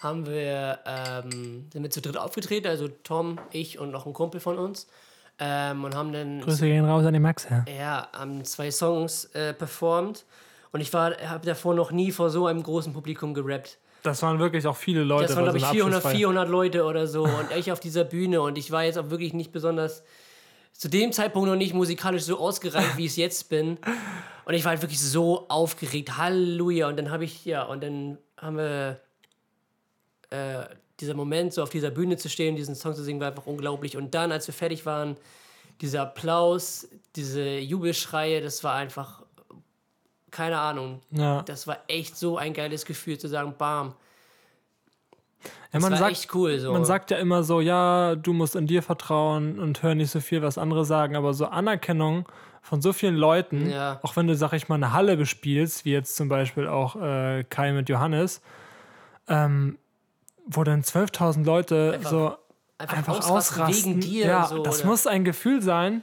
[0.00, 4.40] Haben wir, ähm, sind wir zu dritt aufgetreten, also Tom, ich und noch ein Kumpel
[4.40, 4.88] von uns.
[5.38, 7.64] Ähm, und haben dann Grüße gehen raus an den Max, ja.
[7.72, 10.24] ja, haben zwei Songs äh, performt.
[10.72, 13.78] Und ich habe davor noch nie vor so einem großen Publikum gerappt.
[14.02, 15.28] Das waren wirklich auch viele Leute.
[15.28, 16.18] Das waren, glaube ich, einer 400, Abschlussfeier.
[16.18, 17.24] 400 Leute oder so.
[17.24, 18.40] Und ich auf dieser Bühne.
[18.40, 20.02] Und ich war jetzt auch wirklich nicht besonders,
[20.82, 23.78] zu dem Zeitpunkt noch nicht musikalisch so ausgereift, wie ich es jetzt bin.
[24.44, 26.16] Und ich war halt wirklich so aufgeregt.
[26.16, 26.88] Halleluja.
[26.88, 29.00] Und dann habe ich, ja, und dann haben wir,
[30.30, 30.64] äh,
[30.98, 33.96] dieser Moment, so auf dieser Bühne zu stehen, diesen Song zu singen, war einfach unglaublich.
[33.96, 35.16] Und dann, als wir fertig waren,
[35.80, 39.22] dieser Applaus, diese Jubelschreie, das war einfach,
[40.32, 41.00] keine Ahnung.
[41.12, 41.42] Ja.
[41.42, 43.94] Das war echt so ein geiles Gefühl zu sagen, bam.
[45.44, 46.58] Ja, Das man war sagt, echt cool.
[46.58, 46.72] So.
[46.72, 50.20] Man sagt ja immer so, ja, du musst in dir vertrauen und hör nicht so
[50.20, 52.26] viel, was andere sagen, aber so Anerkennung
[52.62, 53.98] von so vielen Leuten, Ja.
[54.02, 57.44] auch wenn du, sag ich mal, eine Halle bespielst, wie jetzt zum Beispiel auch äh,
[57.44, 58.40] Kai mit Johannes,
[59.28, 59.78] ähm,
[60.46, 62.36] wo dann 12.000 Leute Einfach so
[62.78, 64.88] einfach, einfach ausrasten, ja, so, das oder?
[64.88, 66.02] muss ein Gefühl sein.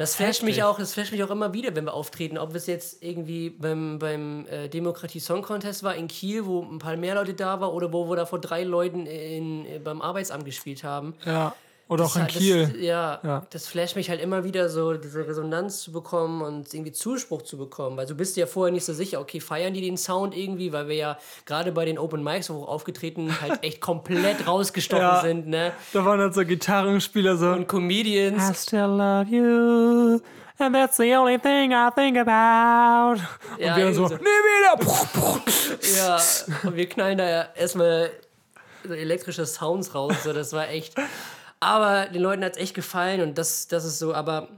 [0.00, 2.38] Das flasht mich auch, das flasht mich auch immer wieder, wenn wir auftreten.
[2.38, 6.78] Ob es jetzt irgendwie beim, beim äh, Demokratie Song Contest war in Kiel, wo ein
[6.78, 10.00] paar mehr Leute da waren, oder wo wir da vor drei Leuten in, äh, beim
[10.00, 11.12] Arbeitsamt gespielt haben.
[11.26, 11.54] Ja.
[11.90, 12.66] Oder auch in Das- Kiel.
[12.68, 13.46] Das, ja, Ja.
[13.50, 17.58] das flasht mich halt immer wieder so, diese Resonanz zu bekommen und irgendwie Zuspruch zu
[17.58, 17.96] bekommen.
[17.96, 20.86] Weil du bist ja vorher nicht so sicher, okay, feiern die den Sound irgendwie, weil
[20.88, 25.20] wir ja gerade bei den Open Mics, wo wir aufgetreten, halt echt komplett rausgestochen Ja.
[25.20, 25.72] sind, ne?
[25.92, 27.48] Da waren halt so Gitarrenspieler so.
[27.50, 28.48] Und Comedians.
[28.50, 30.20] I still love you.
[30.58, 33.20] And that's the only thing I think about.
[33.58, 35.96] Ja, und wir dann so, irgendwie nie wieder.
[35.96, 36.20] Ja,
[36.64, 38.10] und wir knallen da ja erstmal
[38.86, 40.14] so elektrische Sounds raus.
[40.22, 40.94] So, das war echt.
[41.60, 44.48] Aber den Leuten hat es echt gefallen und das, das ist so, aber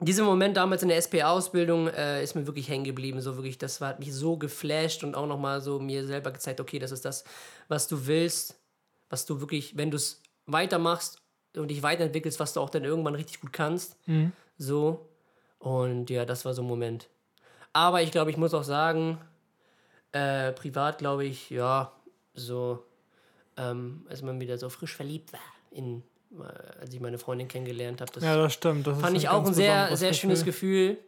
[0.00, 3.20] dieser Moment damals in der SPA-Ausbildung äh, ist mir wirklich hängen geblieben.
[3.20, 6.60] So wirklich, das war, hat mich so geflasht und auch nochmal so mir selber gezeigt,
[6.60, 7.24] okay, das ist das,
[7.68, 8.58] was du willst,
[9.08, 11.22] was du wirklich, wenn du es weitermachst
[11.56, 13.96] und dich weiterentwickelst, was du auch dann irgendwann richtig gut kannst.
[14.58, 15.08] So.
[15.58, 17.08] Und ja, das war so ein Moment.
[17.72, 19.18] Aber ich glaube, ich muss auch sagen,
[20.10, 21.92] äh, privat glaube ich, ja,
[22.34, 22.82] so,
[23.56, 26.02] ähm, als man wieder so frisch verliebt war, in,
[26.80, 28.10] als ich meine Freundin kennengelernt habe.
[28.12, 28.86] Das Ja, das stimmt.
[28.86, 30.98] Das fand ist ich auch ein sehr, sehr schönes Gefühl.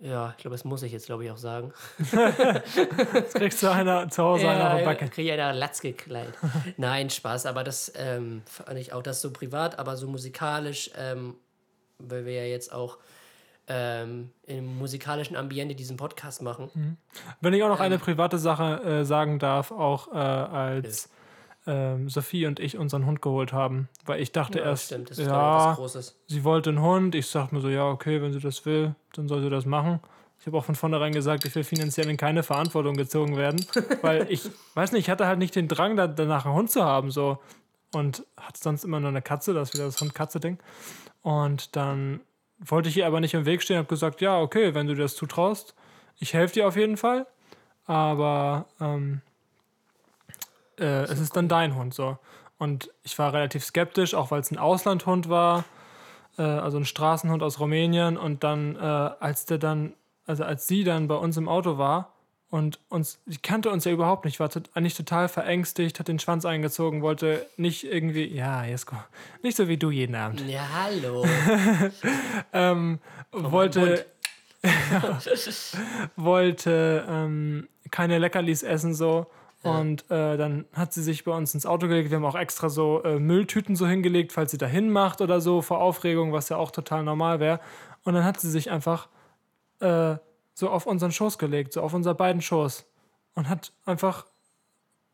[0.00, 1.72] Ja, ich glaube, das muss ich jetzt, glaube ich, auch sagen.
[3.14, 5.08] Jetzt kriegst du einer zu Hause einer auf der Backe.
[5.08, 6.34] kriege ich einer Latz gekleidet.
[6.76, 11.36] Nein, Spaß, aber das ähm, fand ich auch das so privat, aber so musikalisch, ähm,
[11.98, 12.98] weil wir ja jetzt auch
[13.66, 16.98] ähm, im musikalischen Ambiente diesen Podcast machen.
[17.40, 17.86] Wenn ich auch noch Ähm.
[17.86, 21.08] eine private Sache äh, sagen darf, auch äh, als
[21.66, 25.74] ähm, Sophie und ich unseren Hund geholt haben, weil ich dachte Ja, erst, stimmt, ja,
[25.74, 26.18] Großes.
[26.26, 27.14] sie wollte einen Hund.
[27.14, 30.00] Ich sagte mir so, ja, okay, wenn sie das will, dann soll sie das machen.
[30.40, 33.64] Ich habe auch von vornherein gesagt, ich will finanziell in keine Verantwortung gezogen werden,
[34.02, 36.84] weil ich, weiß nicht, ich hatte halt nicht den Drang, da, danach einen Hund zu
[36.84, 37.38] haben, so.
[37.94, 40.58] Und hatte sonst immer nur eine Katze, das ist wieder das Hund-Katze-Ding.
[41.22, 42.20] Und dann
[42.58, 45.02] wollte ich ihr aber nicht im Weg stehen, habe gesagt, ja, okay, wenn du dir
[45.02, 45.74] das zutraust,
[46.18, 47.26] ich helfe dir auf jeden Fall,
[47.86, 49.20] aber ähm,
[50.78, 52.18] äh, es ist dann dein Hund so.
[52.58, 55.64] Und ich war relativ skeptisch, auch weil es ein Auslandhund war,
[56.38, 58.16] äh, also ein Straßenhund aus Rumänien.
[58.16, 59.94] Und dann, äh, als der dann,
[60.26, 62.12] also als sie dann bei uns im Auto war
[62.54, 66.44] und uns, die kannte uns ja überhaupt nicht, war eigentlich total verängstigt, hat den Schwanz
[66.44, 68.94] eingezogen, wollte nicht irgendwie, ja, Jesko,
[69.42, 70.40] nicht so wie du jeden Abend.
[70.46, 71.26] Ja, hallo.
[72.52, 73.00] Ähm,
[73.32, 74.06] wollte,
[76.16, 79.26] wollte ähm, keine Leckerlis essen so.
[79.64, 82.10] Und äh, dann hat sie sich bei uns ins Auto gelegt.
[82.10, 85.62] Wir haben auch extra so äh, Mülltüten so hingelegt, falls sie da hinmacht oder so
[85.62, 87.60] vor Aufregung, was ja auch total normal wäre.
[88.04, 89.08] Und dann hat sie sich einfach
[89.80, 90.16] äh,
[90.52, 92.84] so auf unseren Schoß gelegt, so auf unser beiden Schoß.
[93.34, 94.26] Und hat einfach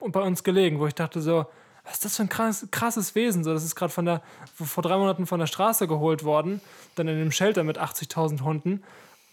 [0.00, 1.46] bei uns gelegen, wo ich dachte so,
[1.84, 3.44] was ist das für ein krass, krasses Wesen?
[3.44, 4.22] So, das ist gerade von der,
[4.54, 6.60] vor drei Monaten von der Straße geholt worden,
[6.94, 8.82] dann in einem Shelter mit 80.000 Hunden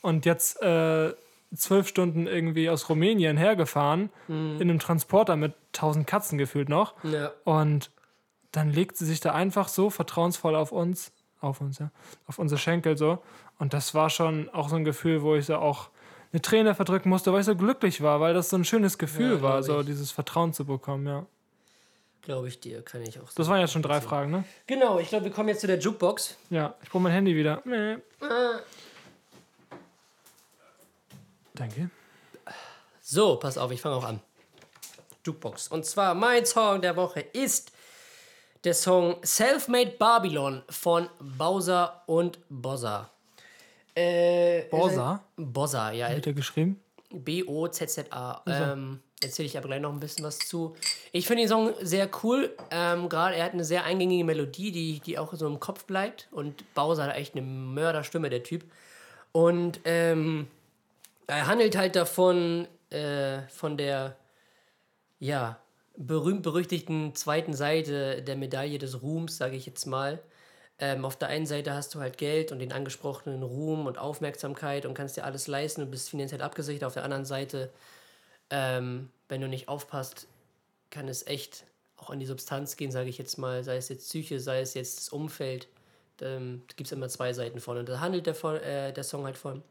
[0.01, 1.13] und jetzt äh,
[1.55, 6.93] zwölf Stunden irgendwie aus Rumänien hergefahren, in einem Transporter mit 1000 Katzen gefühlt noch.
[7.03, 7.31] ja.
[7.45, 7.91] Und
[8.51, 11.91] dann legt sie sich da einfach so vertrauensvoll auf uns, auf uns, ja,
[12.25, 13.19] auf unsere Schenkel so.
[13.59, 15.89] Und das war schon auch so ein Gefühl, wo ich so auch
[16.33, 19.35] eine Träne verdrücken musste, weil ich so glücklich war, weil das so ein schönes Gefühl
[19.37, 19.85] Ja, war, so ich.
[19.85, 21.25] dieses Vertrauen zu bekommen, ja.
[22.23, 23.49] Glaube ich dir, kann ich auch Das sagen.
[23.49, 24.43] waren jetzt schon drei Fragen, ne?
[24.65, 26.35] Genau, ich glaube, wir kommen jetzt zu der Jukebox.
[26.49, 27.61] Ja, ich brauche mein Handy wieder.
[27.63, 27.97] Nee.
[31.57, 31.89] Danke.
[33.01, 34.21] So, pass auf, ich fange auch an.
[35.25, 35.67] Jukebox.
[35.67, 37.71] Und zwar mein Song der Woche ist
[38.63, 43.09] der Song Selfmade Babylon von Bowser und Bozza.
[43.95, 45.23] Äh, Bozza?
[45.35, 46.09] Bozza, ja.
[46.11, 46.79] Wird er geschrieben?
[47.09, 48.43] B-O-Z-Z-A.
[48.45, 50.75] Ähm, erzähle ich aber gleich noch ein bisschen was zu.
[51.11, 52.55] Ich finde den Song sehr cool.
[52.69, 56.27] Ähm, Gerade er hat eine sehr eingängige Melodie, die, die auch so im Kopf bleibt.
[56.31, 58.63] Und Bowser hat echt eine Mörderstimme, der Typ.
[59.31, 60.47] Und ähm,
[61.27, 64.17] er handelt halt davon, äh, von der,
[65.19, 65.59] ja,
[65.97, 70.21] berühmt-berüchtigten zweiten Seite der Medaille des Ruhms, sage ich jetzt mal.
[70.79, 74.85] Ähm, auf der einen Seite hast du halt Geld und den angesprochenen Ruhm und Aufmerksamkeit
[74.85, 76.83] und kannst dir alles leisten und bist finanziell abgesichert.
[76.83, 77.71] Auf der anderen Seite,
[78.51, 80.27] ähm, wenn du nicht aufpasst,
[80.91, 81.65] kann es echt
[81.97, 84.75] auch an die Substanz gehen, sage ich jetzt mal, sei es jetzt Psyche, sei es
[84.75, 85.67] jetzt das Umfeld.
[86.21, 89.25] Ähm, da gibt es immer zwei Seiten von und da handelt der, äh, der Song
[89.25, 89.63] halt von.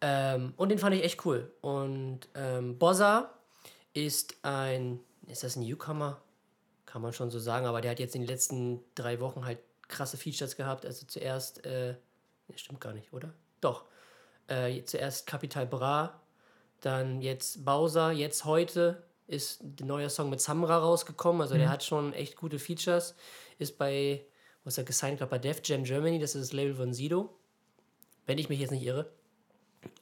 [0.00, 1.50] Ähm, und den fand ich echt cool.
[1.60, 3.34] Und ähm, Bozza
[3.94, 6.20] ist ein, ist das ein Newcomer?
[6.86, 9.58] Kann man schon so sagen, aber der hat jetzt in den letzten drei Wochen halt
[9.88, 10.86] krasse Features gehabt.
[10.86, 11.94] Also zuerst, äh,
[12.46, 13.32] nee, stimmt gar nicht, oder?
[13.60, 13.84] Doch.
[14.46, 16.20] Äh, zuerst Capital Bra,
[16.80, 21.42] dann jetzt Bowser, jetzt heute ist der neue Song mit Samra rausgekommen.
[21.42, 23.14] Also der hat schon echt gute Features.
[23.58, 24.24] Ist bei,
[24.64, 27.36] was er gesigned, glaube bei Def Jam Germany, das ist das Label von Sido.
[28.24, 29.10] Wenn ich mich jetzt nicht irre.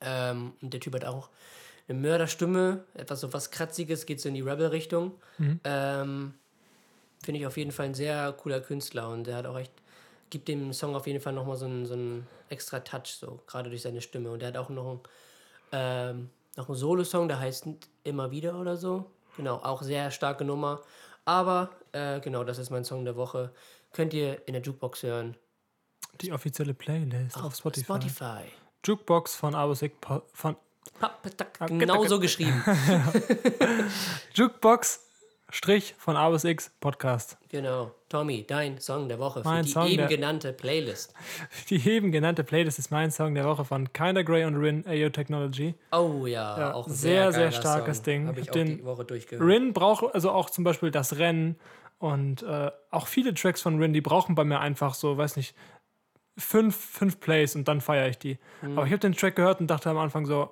[0.00, 1.30] Ähm, und der Typ hat auch
[1.88, 5.12] eine Mörderstimme, etwas so was Kratziges, geht so in die Rebel-Richtung.
[5.64, 6.34] Ähm,
[7.22, 9.72] Finde ich auf jeden Fall ein sehr cooler Künstler und der hat auch echt,
[10.30, 13.70] gibt dem Song auf jeden Fall nochmal so einen, so einen extra Touch, so gerade
[13.70, 14.30] durch seine Stimme.
[14.30, 15.00] Und der hat auch noch einen,
[15.72, 17.66] ähm, noch einen Solo-Song, der heißt
[18.04, 19.10] Immer wieder oder so.
[19.36, 20.82] Genau, auch sehr starke Nummer.
[21.24, 23.52] Aber äh, genau, das ist mein Song der Woche.
[23.92, 25.36] Könnt ihr in der Jukebox hören.
[26.20, 27.84] Die offizielle Playlist auf Spotify.
[27.84, 28.42] Spotify.
[28.86, 29.94] Jukebox von Abosik
[30.32, 30.56] von
[31.00, 32.62] Papp, tack, Genau so geschrieben.
[34.34, 35.00] Jukebox
[35.48, 37.36] Strich von A bis X Podcast.
[37.48, 37.92] Genau.
[38.08, 41.14] Tommy, dein Song der Woche Mein für die Song eben genannte Playlist.
[41.70, 45.08] Die eben genannte Playlist ist mein Song der Woche von Kinda Grey und Rin AO
[45.08, 45.74] Technology.
[45.90, 48.04] Oh ja, Ja, auch ein sehr, sehr, sehr starkes Song.
[48.04, 48.26] Ding.
[48.28, 49.48] Habe ich auch Den die Woche durchgehört.
[49.48, 51.56] Rin braucht also auch zum Beispiel das Rennen
[51.98, 55.54] und äh, auch viele Tracks von Rin, die brauchen bei mir einfach so, weiß nicht,
[56.36, 58.38] fünf, fünf Plays und dann feiere ich die.
[58.62, 58.76] Mhm.
[58.78, 60.50] Aber ich habe den Track gehört und dachte am Anfang so,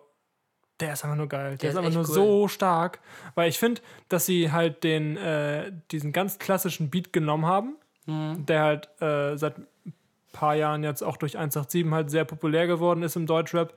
[0.81, 1.57] der ist einfach nur geil.
[1.59, 2.15] Der, ist ist einfach nur cool.
[2.15, 2.99] so stark.
[3.35, 8.45] Weil ich finde, dass sie halt den, äh, diesen ganz klassischen Beat genommen haben, Mhm.
[8.45, 9.67] der halt äh, seit ein
[10.33, 13.73] paar Jahren jetzt auch durch 187 halt sehr populär geworden ist im Deutschrap.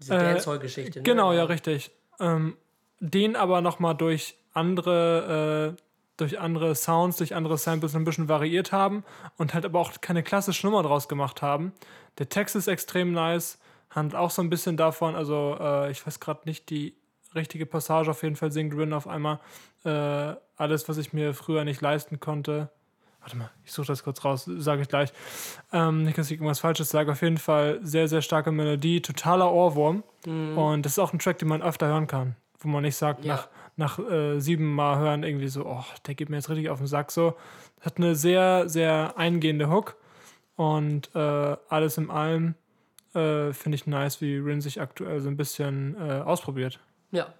[0.00, 0.98] Diese äh, Dancehall-Geschichte.
[0.98, 1.02] Ne?
[1.04, 1.92] Genau, ja, richtig.
[2.18, 2.56] Ähm,
[2.98, 5.82] den aber nochmal durch andere, äh,
[6.16, 9.04] durch andere Sounds, durch andere Samples ein bisschen variiert haben
[9.36, 11.72] und halt aber auch keine klassische Nummer draus gemacht haben.
[12.18, 13.58] Der Text ist extrem nice,
[13.90, 16.96] handelt auch so ein bisschen davon, also äh, ich weiß gerade nicht die
[17.34, 19.40] richtige Passage, auf jeden Fall singt Rin auf einmal
[19.84, 22.70] äh, alles, was ich mir früher nicht leisten konnte.
[23.20, 25.10] Warte mal, ich suche das kurz raus, sage ich gleich.
[25.72, 27.10] Ähm, nicht, dass ich irgendwas Falsches sage.
[27.10, 30.04] Auf jeden Fall sehr, sehr starke Melodie, totaler Ohrwurm.
[30.56, 32.36] Und das ist auch ein Track, den man öfter hören kann.
[32.60, 33.36] Wo man nicht sagt, Ja.
[33.36, 36.78] nach, nach äh, sieben Mal hören irgendwie so, oh, der geht mir jetzt richtig auf
[36.78, 37.10] den Sack.
[37.10, 37.34] So,
[37.80, 39.96] hat eine sehr, sehr eingehende Hook.
[40.56, 42.54] Und äh, alles in allem
[43.14, 46.78] äh, finde ich nice, wie Rin sich aktuell so ein bisschen äh, ausprobiert.
[47.10, 47.32] Ja.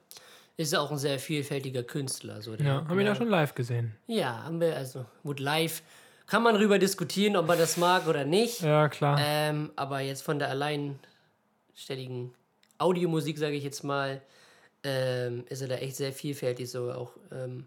[0.56, 2.40] Ist auch ein sehr vielfältiger Künstler.
[2.40, 3.96] So der, Ja, haben wir ja schon live gesehen.
[4.06, 5.82] Ja, haben wir, also gut, live
[6.26, 8.60] kann man darüber diskutieren, ob man das mag oder nicht.
[8.60, 9.18] Ja, klar.
[9.20, 12.32] Ähm, aber jetzt von der alleinstelligen
[12.78, 14.22] Audiomusik, sage ich jetzt mal,
[14.84, 16.70] ähm, ist er da echt sehr vielfältig.
[16.70, 17.66] So auch ähm,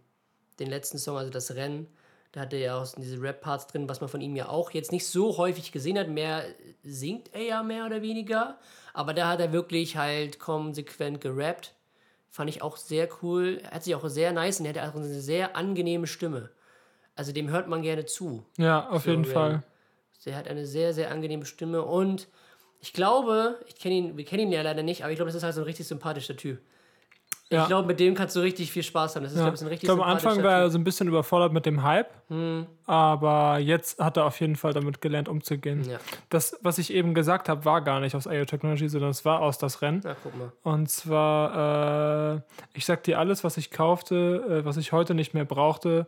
[0.60, 1.88] den letzten Song, also das Rennen,
[2.32, 4.92] da hat er ja auch diese Rap-Parts drin, was man von ihm ja auch jetzt
[4.92, 6.08] nicht so häufig gesehen hat.
[6.10, 6.44] Mehr
[6.84, 8.58] singt er ja mehr oder weniger.
[8.94, 11.74] Aber da hat er wirklich halt konsequent gerappt.
[12.30, 13.60] Fand ich auch sehr cool.
[13.64, 16.52] Er hat sich auch sehr nice und er hat auch eine sehr angenehme Stimme.
[17.16, 18.46] Also dem hört man gerne zu.
[18.58, 19.26] ja, auf So, jeden.
[19.26, 19.64] Fall.
[20.26, 22.28] Der hat eine sehr, sehr angenehme Stimme und
[22.82, 25.36] ich glaube, ich kenne ihn, wir kennen ihn ja leider nicht, aber ich glaube, das
[25.36, 26.60] ist halt so ein richtig sympathischer Typ.
[27.50, 27.62] Ja.
[27.62, 29.24] Ich glaube, mit dem kannst du richtig viel Spaß haben.
[29.24, 29.46] Das ist, Ja.
[29.46, 31.66] glaube ich, ein Ich richtig glaube, am Anfang war er so ein bisschen überfordert mit
[31.66, 32.10] dem Hype,
[32.86, 35.84] aber jetzt hat er auf jeden Fall damit gelernt, umzugehen.
[35.90, 35.98] Ja.
[36.30, 39.40] Das, was ich eben gesagt habe, war gar nicht aus IO Technology, sondern es war
[39.42, 40.02] aus das Rennen.
[40.04, 40.52] Na, guck mal.
[40.64, 42.42] Und zwar, äh,
[42.74, 46.08] ich sag dir, alles, was ich kaufte, äh, was ich heute nicht mehr brauchte,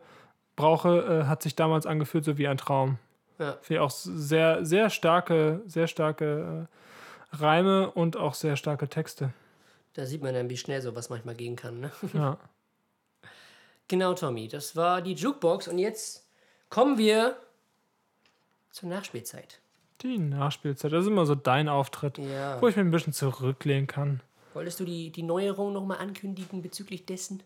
[0.56, 2.98] brauche, äh, hat sich damals angefühlt so wie ein Traum.
[3.38, 3.54] Ja.
[3.62, 6.68] Finde ich auch sehr, sehr starke, sehr starke
[7.34, 9.32] äh, Reime und auch sehr starke Texte.
[10.00, 11.82] Da sieht man dann, wie schnell sowas manchmal gehen kann.
[11.82, 11.92] Ne?
[12.14, 12.38] Ja.
[13.90, 14.48] Genau, Tommy.
[14.48, 16.26] Das war die Jukebox und jetzt
[16.70, 17.36] kommen wir
[18.70, 19.60] zur Nachspielzeit.
[20.02, 22.62] Die Nachspielzeit, das ist immer so dein Auftritt, Ja.
[22.62, 24.22] wo ich mich ein bisschen zurücklehnen kann.
[24.54, 27.44] Wolltest du die, die Neuerung nochmal ankündigen bezüglich dessen?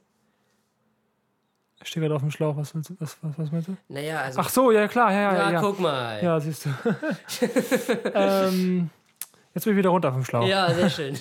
[1.81, 3.77] Ich stehe gerade auf dem Schlauch, was, was, was, was meinst du?
[3.87, 4.39] Naja, also.
[4.41, 5.59] Ach so, ja klar, ja, ja, ja, ja.
[5.61, 6.23] guck mal.
[6.23, 6.69] Ja, siehst du.
[8.13, 8.91] ähm,
[9.55, 10.45] jetzt bin ich wieder runter vom Schlauch.
[10.45, 11.17] Ja, sehr schön.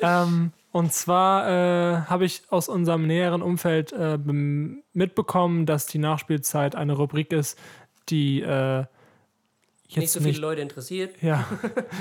[0.00, 6.74] Ähm, und zwar äh, habe ich aus unserem näheren Umfeld äh, mitbekommen, dass die Nachspielzeit
[6.74, 7.58] eine Rubrik ist,
[8.08, 8.84] die äh,
[9.88, 11.14] jetzt nicht so viele Leute interessiert.
[11.22, 11.44] Ja,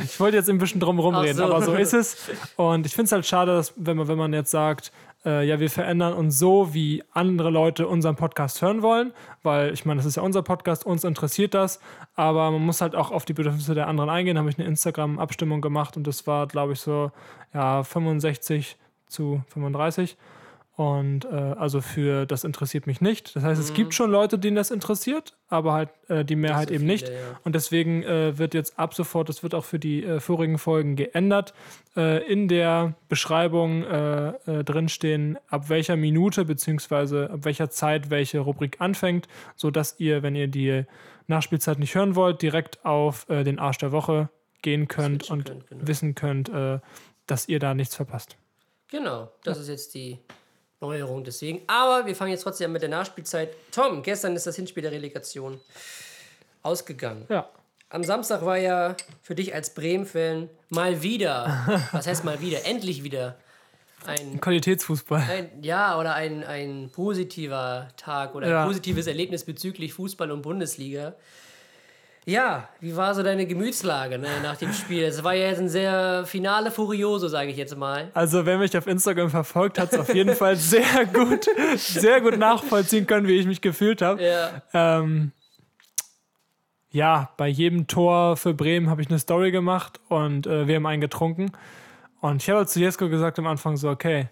[0.06, 1.44] ich wollte jetzt ein bisschen drum herum Ach reden, so.
[1.44, 2.18] aber so ist es.
[2.56, 4.94] Und ich finde es halt schade, dass, wenn man, wenn man jetzt sagt,
[5.26, 9.86] äh, ja, wir verändern uns so, wie andere Leute unseren Podcast hören wollen, weil ich
[9.86, 11.80] meine, das ist ja unser Podcast, uns interessiert das,
[12.16, 14.38] aber man muss halt auch auf die Bedürfnisse der anderen eingehen.
[14.38, 17.12] Habe ich eine Instagram-Abstimmung gemacht und das war, glaube ich, so
[17.54, 20.18] ja, 65 zu 35.
[20.78, 23.36] Und äh, also für das interessiert mich nicht.
[23.36, 26.76] Das heißt, es gibt schon Leute, denen das interessiert, aber halt äh, die Mehrheit so
[26.76, 27.10] eben viele, nicht.
[27.10, 27.16] ja.
[27.44, 30.96] Und deswegen äh, wird jetzt ab sofort, das wird auch für die äh, vorigen Folgen
[30.96, 31.54] geändert,
[31.98, 37.26] äh, in der Beschreibung äh, drinstehen, ab welcher Minute bzw.
[37.26, 40.86] ab welcher Zeit welche Rubrik anfängt, sodass ihr, wenn ihr die
[41.28, 44.30] Nachspielzeit nicht hören wollt, direkt auf den Arsch der Woche
[44.62, 45.88] gehen könnt Switchen und könnt, genau.
[45.88, 46.52] wissen könnt,
[47.28, 48.36] dass ihr da nichts verpasst.
[48.90, 50.20] Genau, das ist jetzt die
[50.82, 51.62] Neuerung deswegen.
[51.68, 53.54] Aber wir fangen jetzt trotzdem an mit der Nachspielzeit.
[53.72, 55.60] Tom, gestern ist das Hinspiel der Relegation
[56.64, 57.26] ausgegangen.
[57.30, 57.48] Ja.
[57.90, 63.04] Am Samstag war ja für dich als Bremen-Fan mal wieder, was heißt mal wieder, endlich
[63.04, 63.36] wieder
[64.06, 65.22] ein, Qualitätsfußball.
[65.30, 68.66] ein ja, oder ein, ein positiver Tag oder ein Ja.
[68.66, 71.14] positives Erlebnis bezüglich Fußball und Bundesliga.
[72.26, 75.04] Ja, wie war so deine Gemütslage ne, nach dem Spiel?
[75.04, 78.12] Es war ja jetzt ein sehr Finale Furioso, sage ich jetzt mal.
[78.14, 81.48] Also, wer mich auf Instagram verfolgt, hat es auf jeden Fall sehr gut,
[81.78, 84.24] sehr gut nachvollziehen können, wie ich mich gefühlt habe.
[84.24, 85.32] Ja, Ähm,
[86.92, 90.86] ja, bei jedem Tor für Bremen habe ich eine Story gemacht und äh, wir haben
[90.86, 91.52] einen getrunken.
[92.20, 94.30] Und ich habe zu Jesko gesagt am Anfang so, okay,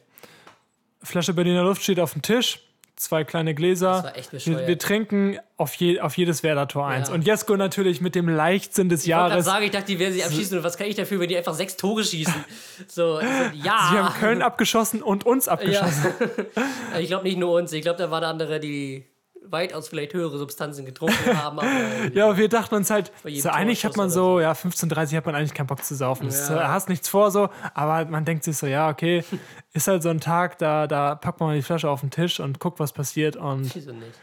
[1.02, 2.60] Flasche Berliner Luft steht auf dem Tisch,
[3.00, 3.91] zwei kleine Gläser.
[3.91, 7.08] Das war echt wir, wir trinken auf, je, auf jedes Werder-Tor eins.
[7.08, 7.14] Ja.
[7.14, 9.45] Und Jesko natürlich mit dem Leichtsinn des Ich Jahres.
[9.45, 11.54] sagen, ich dachte, die werden sich abschießen und was kann ich dafür, wenn die einfach
[11.54, 12.34] sechs Tore schießen?
[12.88, 13.32] So, ich so,
[13.64, 13.89] ja.
[13.91, 15.54] Sie haben Köln abgeschossen und uns ja.
[15.54, 16.14] abgeschossen.
[17.00, 19.06] ich glaube nicht nur uns, ich glaube, da waren andere, die
[19.52, 21.60] weitaus vielleicht höhere Substanzen getrunken haben.
[21.60, 21.68] Aber
[22.14, 25.36] Ja, wir dachten uns halt, so eigentlich hat man oder so, ja, 15:30 hat man
[25.36, 26.28] eigentlich keinen Bock zu saufen.
[26.28, 26.62] Das, Ja.
[26.62, 29.24] äh, hast nichts vor so, aber man denkt sich so, ja, okay,
[29.74, 32.39] ist halt so ein Tag, da, da packt man mal die Flasche auf den Tisch
[32.39, 33.36] und guckt, was passiert.
[33.36, 34.14] Und wieso nicht?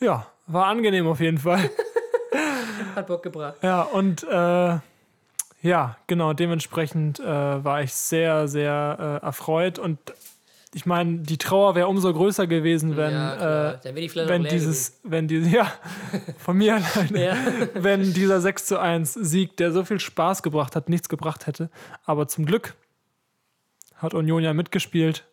[0.00, 1.68] ja, war angenehm auf jeden Fall.
[2.94, 3.56] Hat Bock gebracht.
[3.62, 4.78] Ja, und äh,
[5.60, 7.24] ja, genau, dementsprechend äh,
[7.64, 9.78] war ich sehr, sehr äh, erfreut.
[9.78, 9.98] Und
[10.74, 15.48] ich meine, die Trauer wäre umso größer gewesen, wenn, ja, äh, wenn dieses, wenn diese,
[15.56, 15.72] ja,
[16.38, 17.72] von mir alleine, gewesen.
[17.74, 17.82] Ja.
[17.82, 21.70] wenn dieser 6 zu 1 Sieg, der so viel Spaß gebracht hat, nichts gebracht hätte.
[22.04, 22.74] Aber zum Glück
[23.94, 25.26] hat Union ja mitgespielt.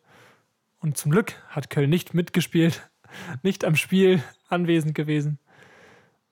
[0.79, 2.89] Und zum Glück hat Köln nicht mitgespielt,
[3.43, 5.39] nicht am Spiel anwesend gewesen.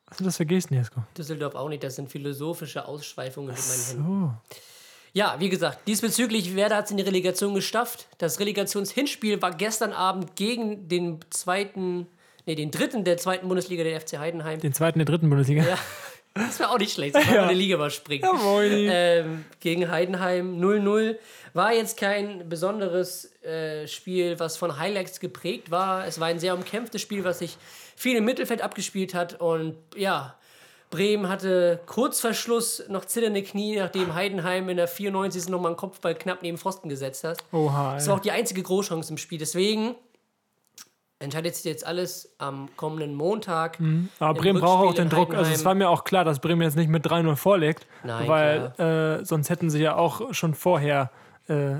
[0.06, 1.04] Was sind das für Gesten, Jesko?
[1.18, 4.38] Düsseldorf auch nicht, das sind philosophische Ausschweifungen in meinen Händen.
[5.16, 8.07] Ja, wie gesagt, diesbezüglich, Werder hat es in die Relegation geschafft.
[8.18, 12.07] Das Relegationshinspiel war gestern Abend gegen den zweiten,
[12.47, 14.59] nee, den dritten der zweiten Bundesliga, der FC Heidenheim.
[14.59, 15.64] Den zweiten der dritten Bundesliga.
[15.64, 15.78] Ja,
[16.34, 17.41] das wäre auch nicht schlecht, das kann Ja.
[17.41, 18.24] man eine Liga überspringen.
[18.26, 18.88] Ja, moini.
[18.91, 21.16] ähm, gegen Heidenheim 0-0.
[21.53, 26.07] War jetzt kein besonderes äh, Spiel, was von Highlights geprägt war.
[26.07, 27.55] Es war ein sehr umkämpftes Spiel, was sich
[27.95, 29.39] viel im Mittelfeld abgespielt hat.
[29.39, 30.36] Und ja,
[30.94, 35.50] Bremen hatte kurz vor Schluss noch zitternde Knie, nachdem Heidenheim in der 94.
[35.50, 37.39] nochmal einen Kopfball knapp neben Pfosten gesetzt hat.
[37.52, 37.96] Oha.
[37.96, 39.39] Das war auch die einzige Großchance im Spiel.
[39.39, 39.96] Deswegen
[41.18, 43.80] entscheidet sich jetzt alles am kommenden Montag.
[44.20, 45.34] Aber im Bremen braucht auch den Druck.
[45.34, 49.20] Also es war mir auch klar, dass Bremen jetzt nicht mit 3-0 vorlegt, Nein, weil
[49.22, 51.10] äh, sonst hätten sie ja auch schon vorher
[51.48, 51.78] äh,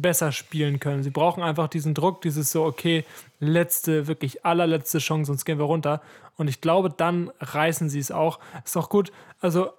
[0.00, 1.02] besser spielen können.
[1.02, 3.04] Sie brauchen einfach diesen Druck, dieses so, okay,
[3.38, 6.02] letzte, wirklich allerletzte Chance, sonst gehen wir runter.
[6.36, 8.40] Und ich glaube, dann reißen sie es auch.
[8.64, 9.12] Ist auch gut.
[9.40, 9.70] Also,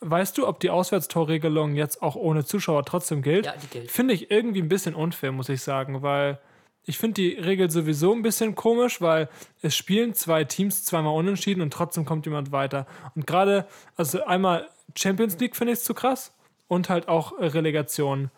[0.00, 3.46] weißt du, ob die Auswärtstorregelung jetzt auch ohne Zuschauer trotzdem gilt?
[3.46, 3.90] Ja, die gilt.
[3.90, 6.38] Finde ich irgendwie ein bisschen unfair, muss ich sagen, weil
[6.84, 9.28] ich finde die Regel sowieso ein bisschen komisch, weil
[9.62, 12.86] es spielen zwei Teams zweimal unentschieden und trotzdem kommt jemand weiter.
[13.16, 16.32] Und gerade, also einmal Champions League finde ich es zu krass
[16.68, 18.30] und halt auch äh, Relegation.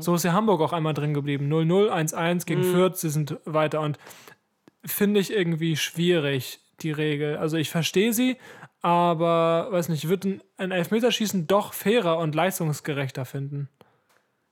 [0.00, 1.52] So ist ja Hamburg auch einmal drin geblieben.
[1.52, 3.98] 0-0, 1-1 gegen Fürth, sie sind weiter und
[4.84, 7.36] finde ich irgendwie schwierig, die Regel.
[7.36, 8.36] Also ich verstehe sie,
[8.82, 13.68] aber weiß nicht, ich würde ein, ein Elfmeterschießen doch fairer und leistungsgerechter finden.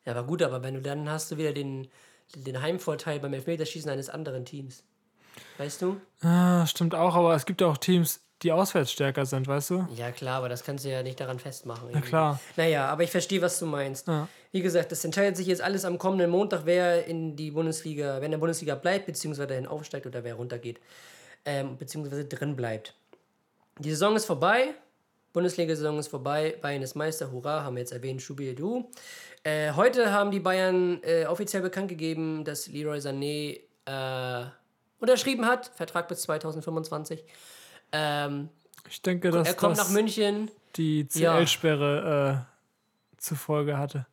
[0.04, 1.88] Ja, aber gut, aber wenn du dann hast du wieder den,
[2.34, 4.84] den Heimvorteil beim Elfmeterschießen eines anderen Teams.
[5.58, 6.00] Weißt du?
[6.20, 9.88] Ah, stimmt auch, aber es gibt auch Teams, die auswärts stärker sind, weißt du?
[9.96, 11.88] Ja, klar, aber das kannst du ja nicht daran festmachen.
[11.92, 12.38] Na klar.
[12.56, 14.06] Naja, aber ich verstehe, was du meinst.
[14.06, 14.28] Ja.
[14.52, 18.24] Wie gesagt, das entscheidet sich jetzt alles am kommenden Montag, wer in die Bundesliga, wer
[18.24, 20.78] in der Bundesliga bleibt, beziehungsweise dahin aufsteigt oder wer runtergeht,
[21.46, 22.94] ähm, beziehungsweise drin bleibt.
[23.78, 24.74] Die Saison ist vorbei.
[25.32, 26.56] Bundesliga-Saison ist vorbei.
[26.62, 27.32] Bayern ist Meister.
[27.32, 28.22] Hurra, haben wir jetzt erwähnt.
[28.22, 28.88] Schubi du.
[29.42, 34.46] Äh, heute haben die Bayern äh, offiziell bekannt gegeben, dass Leroy Sané äh,
[35.00, 35.72] unterschrieben hat.
[35.74, 37.24] Vertrag bis 2025.
[37.94, 38.48] Ähm,
[38.90, 40.50] Ich denke, dass er kommt das nach München.
[40.76, 41.06] die.
[41.06, 44.06] CL-Sperre äh, zur Folge hatte.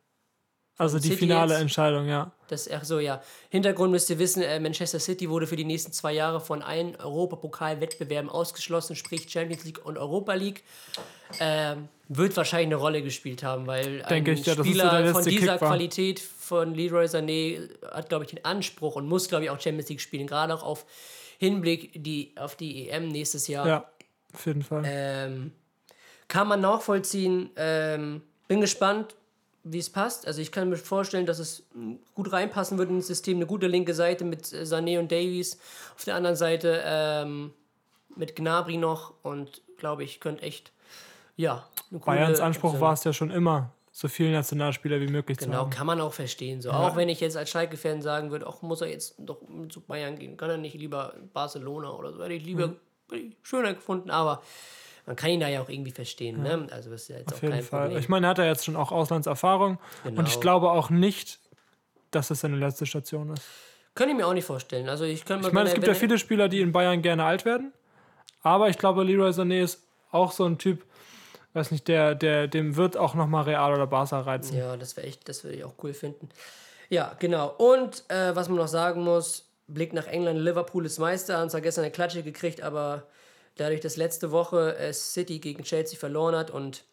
[0.78, 1.60] Also die City finale jetzt?
[1.60, 2.32] Entscheidung, ja.
[2.48, 3.22] Das, ach so, ja.
[3.50, 6.96] Hintergrund müsst ihr wissen, äh, Manchester City wurde für die nächsten zwei Jahre von allen
[6.96, 10.64] Europapokal-Wettbewerben ausgeschlossen, sprich Champions League und Europa League.
[11.40, 15.24] Ähm, wird wahrscheinlich eine Rolle gespielt haben, weil ein ich, ja, so Spieler letzte von
[15.24, 15.68] dieser Kick war.
[15.68, 19.88] Qualität von Leroy Sané hat, glaube ich, den Anspruch und muss, glaube ich, auch Champions
[19.88, 20.84] League spielen, gerade auch auf
[21.42, 23.66] Hinblick die, auf die EM nächstes Jahr.
[23.66, 23.90] Ja,
[24.32, 24.84] auf jeden Fall.
[24.86, 25.50] Ähm,
[26.28, 27.50] kann man nachvollziehen.
[27.56, 29.16] Ähm, bin gespannt,
[29.64, 30.24] wie es passt.
[30.24, 33.38] Also ich kann mir vorstellen, dass es mm, gut reinpassen würde ins System.
[33.38, 35.58] Eine gute linke Seite mit äh, Sané und Davies.
[35.96, 37.52] Auf der anderen Seite ähm,
[38.14, 39.12] mit Gnabry noch.
[39.24, 40.70] Und glaube ich, könnte echt,
[41.34, 45.58] ja, Bayerns Anspruch war es ja schon immer, so viele Nationalspieler wie möglich zu Genau,
[45.58, 45.70] haben.
[45.70, 46.62] kann man auch verstehen.
[46.62, 46.70] So.
[46.70, 49.38] Auch wenn ich jetzt als Schalke-Fan sagen würde, ach, muss er jetzt doch
[49.68, 52.22] zu Bayern gehen, kann er nicht lieber Barcelona oder so.
[52.22, 52.68] Hätte ich lieber
[53.10, 53.34] Mhm.
[53.42, 54.42] schöner gefunden, aber
[55.04, 56.42] man kann ihn da ja auch irgendwie verstehen.
[56.42, 56.66] Ne?
[56.70, 57.80] Also das ist ja jetzt Auf auch jeden kein Fall.
[57.82, 57.98] Problem.
[57.98, 60.40] Ich meine, er hat ja jetzt schon auch Auslandserfahrung und ich Genau.
[60.40, 61.38] glaube auch nicht,
[62.12, 63.42] dass es seine letzte Station ist.
[63.94, 64.88] Könnte ich mir auch nicht vorstellen.
[64.88, 67.44] Also ich könnte Ich meine, es gibt ja viele Spieler, die in Bayern gerne alt
[67.44, 67.72] werden,
[68.42, 69.82] aber ich glaube, Leroy Sané ist
[70.12, 70.84] auch so ein Typ,
[71.54, 74.56] weiß nicht, der, der, dem wird auch nochmal Real oder Barca reizen.
[74.56, 76.28] Ja, das wäre echt, das würde ich auch cool finden.
[76.88, 77.54] Ja, genau.
[77.56, 81.60] Und äh, was man noch sagen muss, Blick nach England, Liverpool ist Meister, haben zwar
[81.60, 83.04] gestern eine Klatsche gekriegt, aber
[83.56, 86.84] dadurch, dass letzte Woche äh, City gegen Chelsea verloren hat und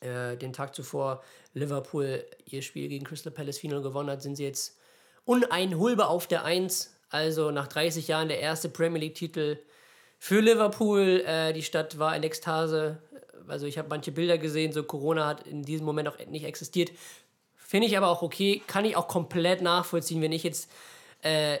[0.00, 1.22] äh, den Tag zuvor
[1.54, 4.78] Liverpool ihr Spiel gegen Crystal Palace 4 gewonnen hat, sind sie jetzt
[5.24, 6.96] uneinholbar auf der 1.
[7.10, 9.58] Also nach 30 Jahren der erste Premier League-Titel
[10.18, 11.22] für Liverpool.
[11.26, 12.98] Äh, die Stadt war in Ekstase.
[13.48, 16.92] Also ich habe manche Bilder gesehen, so Corona hat in diesem Moment auch nicht existiert.
[17.56, 20.70] Finde ich aber auch okay, kann ich auch komplett nachvollziehen, wenn ich jetzt
[21.22, 21.58] äh,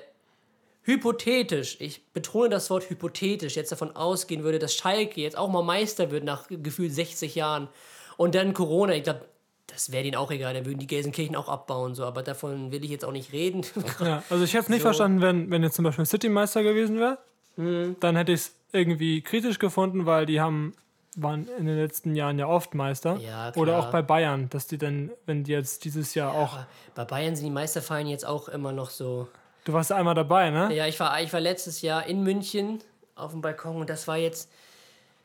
[0.82, 5.62] hypothetisch, ich betone das Wort hypothetisch, jetzt davon ausgehen würde, dass Schalke jetzt auch mal
[5.62, 7.68] Meister wird nach gefühlt 60 Jahren
[8.16, 9.24] und dann Corona, ich glaube,
[9.68, 12.84] das wäre denen auch egal, dann würden die Gelsenkirchen auch abbauen, so, aber davon will
[12.84, 13.64] ich jetzt auch nicht reden.
[14.00, 14.88] Ja, also ich hätte es nicht so.
[14.88, 17.18] verstanden, wenn, wenn jetzt zum Beispiel City Meister gewesen wäre,
[17.56, 17.96] mhm.
[18.00, 20.74] dann hätte ich es irgendwie kritisch gefunden, weil die haben
[21.16, 23.16] waren in den letzten Jahren ja oft Meister.
[23.16, 26.58] Ja, Oder auch bei Bayern, dass die dann, wenn die jetzt dieses Jahr ja, auch.
[26.94, 29.28] Bei Bayern sind die Meistervereine jetzt auch immer noch so.
[29.64, 30.74] Du warst einmal dabei, ne?
[30.74, 32.82] Ja, ich war, ich war letztes Jahr in München
[33.14, 34.50] auf dem Balkon und das war jetzt.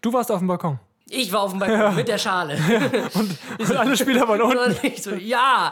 [0.01, 0.79] Du warst auf dem Balkon?
[1.09, 1.91] Ich war auf dem Balkon ja.
[1.95, 2.57] mit der Schale.
[3.13, 5.01] Und, und alle Spieler waren unten.
[5.01, 5.71] So, ja.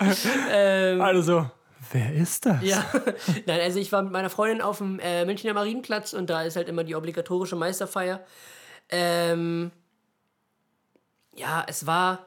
[0.49, 1.49] Ähm, also,
[1.91, 2.63] wer ist das?
[2.63, 2.85] Ja.
[3.45, 6.55] Nein, also ich war mit meiner Freundin auf dem äh, Münchner Marienplatz und da ist
[6.55, 8.21] halt immer die obligatorische Meisterfeier.
[8.89, 9.71] Ähm,
[11.35, 12.25] ja, es war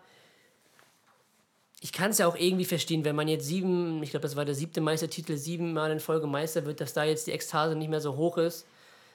[1.80, 4.44] ich kann es ja auch irgendwie verstehen, wenn man jetzt sieben, ich glaube, das war
[4.44, 8.00] der siebte Meistertitel, siebenmal in Folge Meister wird, dass da jetzt die Ekstase nicht mehr
[8.00, 8.66] so hoch ist.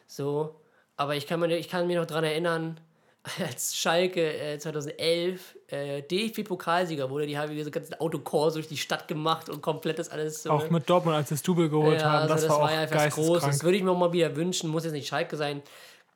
[0.08, 0.56] So.
[0.96, 2.80] Aber ich kann, mir, ich kann mich noch daran erinnern,
[3.40, 9.08] als Schalke äh, 2011 äh, DFB-Pokalsieger wurde, die haben so ganzen Autokurs durch die Stadt
[9.08, 10.52] gemacht und komplett das alles so.
[10.52, 12.80] Auch mit Dortmund, als das Double geholt ja, haben, das, also das war, war ja
[12.82, 13.42] einfach groß.
[13.42, 15.62] Das würde ich mir auch mal wieder wünschen, muss jetzt nicht Schalke sein.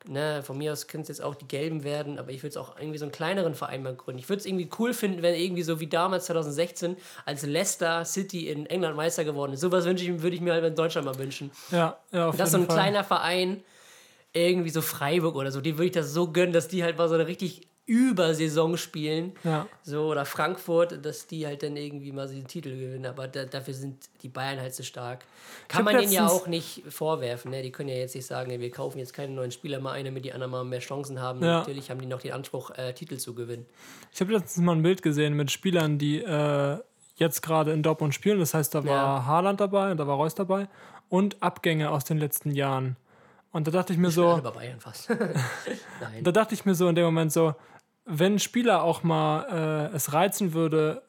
[0.06, 2.56] Ne, von mir aus können es jetzt auch die Gelben werden, aber ich würde es
[2.56, 4.20] auch irgendwie so einen kleineren Verein mal gründen.
[4.20, 6.96] Ich würde es irgendwie cool finden, wenn irgendwie so wie damals 2016,
[7.26, 9.60] als Leicester City in England Meister geworden ist.
[9.60, 11.50] Sowas wünsche ich, würde ich mir halt in Deutschland mal wünschen.
[11.72, 12.76] Ja, ja, auf Dass so ein Fall.
[12.76, 13.62] kleiner Verein,
[14.32, 17.08] irgendwie so Freiburg oder so, die würde ich das so gönnen, dass die halt mal
[17.08, 19.32] so eine richtig über Saison spielen.
[19.44, 19.66] Ja.
[19.82, 23.06] So, oder Frankfurt, dass die halt dann irgendwie mal den Titel gewinnen.
[23.06, 25.24] Aber da, dafür sind die Bayern halt so stark.
[25.68, 27.50] Kann man denen ja auch nicht vorwerfen.
[27.50, 27.62] Ne?
[27.62, 30.26] Die können ja jetzt nicht sagen, wir kaufen jetzt keine neuen Spieler mal ein, damit
[30.26, 31.42] die anderen mal mehr Chancen haben.
[31.42, 31.60] Ja.
[31.60, 33.64] Natürlich haben die noch den Anspruch, äh, Titel zu gewinnen.
[34.12, 36.76] Ich habe letztens mal ein Bild gesehen mit Spielern, die äh,
[37.16, 38.38] jetzt gerade in Dortmund spielen.
[38.38, 39.24] Das heißt, da war ja.
[39.24, 40.68] Haaland dabei und da war Reus dabei.
[41.08, 42.96] Und Abgänge aus den letzten Jahren.
[43.50, 44.38] Und da dachte ich mir ich so.
[44.42, 45.08] Bei Bayern fast.
[46.22, 47.54] da dachte ich mir so in dem Moment so,
[48.08, 51.02] wenn ein Spieler auch mal äh, es reizen würde,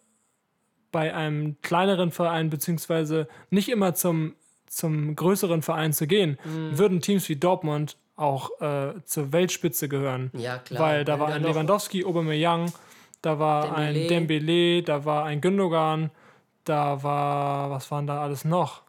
[0.91, 4.35] bei einem kleineren Verein beziehungsweise nicht immer zum,
[4.67, 6.77] zum größeren Verein zu gehen, mhm.
[6.77, 10.31] würden Teams wie Dortmund auch äh, zur Weltspitze gehören.
[10.33, 10.81] Ja, klar.
[10.81, 12.71] Weil da war ein Lewandowski, Aubameyang,
[13.21, 14.01] da war Dembele.
[14.01, 16.11] ein Dembele, da war ein Gündogan,
[16.65, 18.83] da war, was waren da alles noch?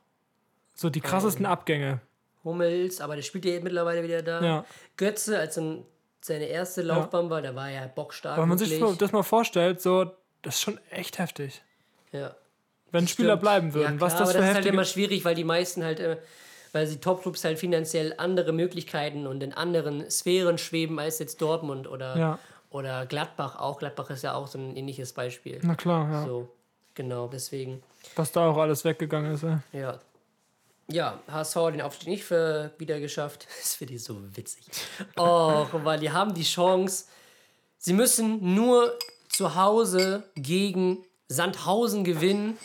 [0.74, 2.00] So die krassesten ähm, Abgänge.
[2.42, 4.42] Hummels, aber der spielt ja mittlerweile wieder da.
[4.42, 4.64] Ja.
[4.96, 5.84] Götze als ein
[6.20, 7.30] seine erste Laufbahn ja.
[7.30, 8.38] war, da war er ja bockstark.
[8.38, 8.78] Wenn man wirklich.
[8.78, 10.04] sich das mal vorstellt, so,
[10.42, 11.62] das ist schon echt heftig.
[12.12, 12.34] Ja.
[12.92, 13.42] Wenn Spieler stimmt.
[13.42, 15.44] bleiben würden, ja, klar, was das aber für das ist halt immer schwierig, weil die
[15.44, 16.16] meisten halt, äh,
[16.72, 21.88] weil sie Topclubs halt finanziell andere Möglichkeiten und in anderen Sphären schweben als jetzt Dortmund
[21.88, 22.38] oder, ja.
[22.70, 23.78] oder Gladbach auch.
[23.78, 25.60] Gladbach ist ja auch so ein ähnliches Beispiel.
[25.62, 26.24] Na klar, ja.
[26.24, 26.48] So,
[26.94, 27.82] genau, deswegen.
[28.16, 29.62] Was da auch alles weggegangen ist, ja.
[29.72, 29.98] Ja,
[30.90, 33.46] ja, HSV hat den Aufstieg nicht für wieder geschafft.
[33.60, 34.64] Das finde ich so witzig.
[35.16, 37.04] Oh, weil die haben die Chance.
[37.78, 42.58] Sie müssen nur zu Hause gegen Sandhausen gewinnen.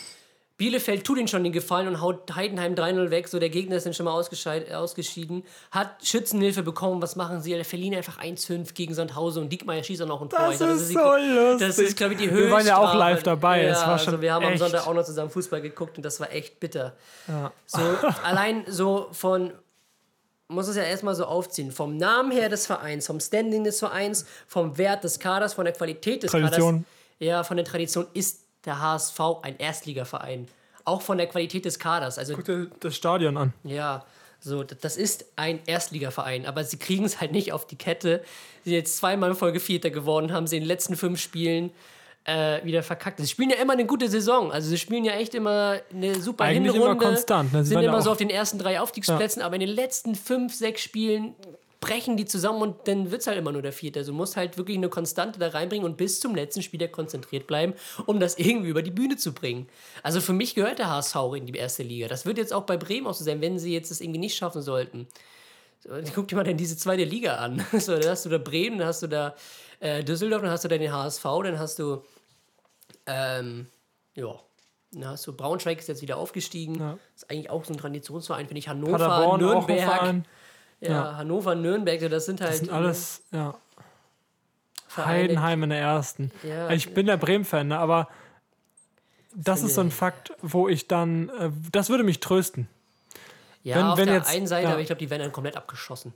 [0.58, 3.28] Bielefeld tut ihnen schon den Gefallen und haut Heidenheim 3-0 weg.
[3.28, 5.44] So, der Gegner ist dann schon mal ausgeschieden.
[5.70, 7.02] Hat Schützenhilfe bekommen.
[7.02, 7.52] Was machen sie?
[7.52, 10.40] Der verlieren einfach 1-5 gegen Sandhausen und Diekmeyer schießt auch noch ein Tor.
[10.40, 11.68] Das, das ist so lustig.
[11.68, 12.46] Das ist, glaube ich, die höchste.
[12.46, 13.64] Wir waren ja auch live dabei.
[13.64, 14.54] Ja, es war schon also wir haben echt.
[14.54, 16.96] am Sonntag auch noch zusammen Fußball geguckt und das war echt bitter.
[17.28, 17.52] Ja.
[17.66, 17.80] So,
[18.24, 19.52] allein so von
[20.48, 21.72] muss es ja erstmal so aufziehen.
[21.72, 25.74] Vom Namen her des Vereins, vom Standing des Vereins, vom Wert des Kaders, von der
[25.74, 26.76] Qualität des Tradition.
[26.76, 26.90] Kaders.
[27.20, 30.48] Ja, von der Tradition ist der HSV ein Erstligaverein.
[30.84, 32.18] Auch von der Qualität des Kaders.
[32.18, 33.54] Also, Guck dir das Stadion an.
[33.64, 34.06] Ja,
[34.40, 38.24] so, das ist ein Erstligaverein, aber sie kriegen es halt nicht auf die Kette.
[38.64, 41.72] Sie sind jetzt zweimal in Folge Vierter geworden, haben sie in den letzten fünf Spielen
[42.26, 43.20] äh, wieder verkackt.
[43.20, 44.52] Sie spielen ja immer eine gute Saison.
[44.52, 46.96] Also sie spielen ja echt immer eine super Eigentlich Hinrunde.
[46.98, 47.54] immer konstant.
[47.54, 47.64] Ne?
[47.64, 49.46] Sie sind immer so auf den ersten drei Aufstiegsplätzen, ja.
[49.46, 51.34] aber in den letzten fünf, sechs Spielen
[51.86, 54.00] brechen die zusammen und dann wird es halt immer nur der Vierte.
[54.00, 57.46] Also du musst halt wirklich eine Konstante da reinbringen und bis zum letzten Spieler konzentriert
[57.46, 57.76] bleiben,
[58.08, 59.70] um das irgendwie über die Bühne zu bringen.
[60.02, 62.08] Also für mich gehört der HSV in die erste Liga.
[62.08, 64.36] Das wird jetzt auch bei Bremen auch so sein, wenn sie jetzt das irgendwie nicht
[64.36, 65.08] schaffen sollten.
[65.80, 67.64] So, guck dir mal dann diese zweite Liga an.
[67.80, 69.36] So, dann hast du da Bremen, dann hast du da
[69.80, 72.02] äh, Düsseldorf, dann hast du da den HSV, dann hast du
[73.06, 73.68] ähm,
[74.16, 74.40] ja,
[74.92, 76.80] dann hast du Braunschweig ist jetzt wieder aufgestiegen.
[76.80, 76.98] Ja.
[77.16, 78.68] Ist eigentlich auch so ein Traditionsverein, finde ich.
[78.68, 80.24] Hannover, Paderborn, Nürnberg.
[80.82, 82.52] Ja, ja, Hannover, Nürnberg, das sind halt.
[82.52, 83.56] Das sind alles, ja.
[84.98, 86.32] Heidenheim in der ersten.
[86.44, 88.08] Ja, ich bin der Bremen-Fan, ne, aber
[89.34, 92.70] das ist so ein Fakt, wo ich dann, äh, das würde mich trösten.
[93.64, 94.72] Ja, Wenn- auf wenn der jetzt- einen Seite, ja.
[94.72, 96.14] aber ich glaube, die werden dann komplett abgeschossen.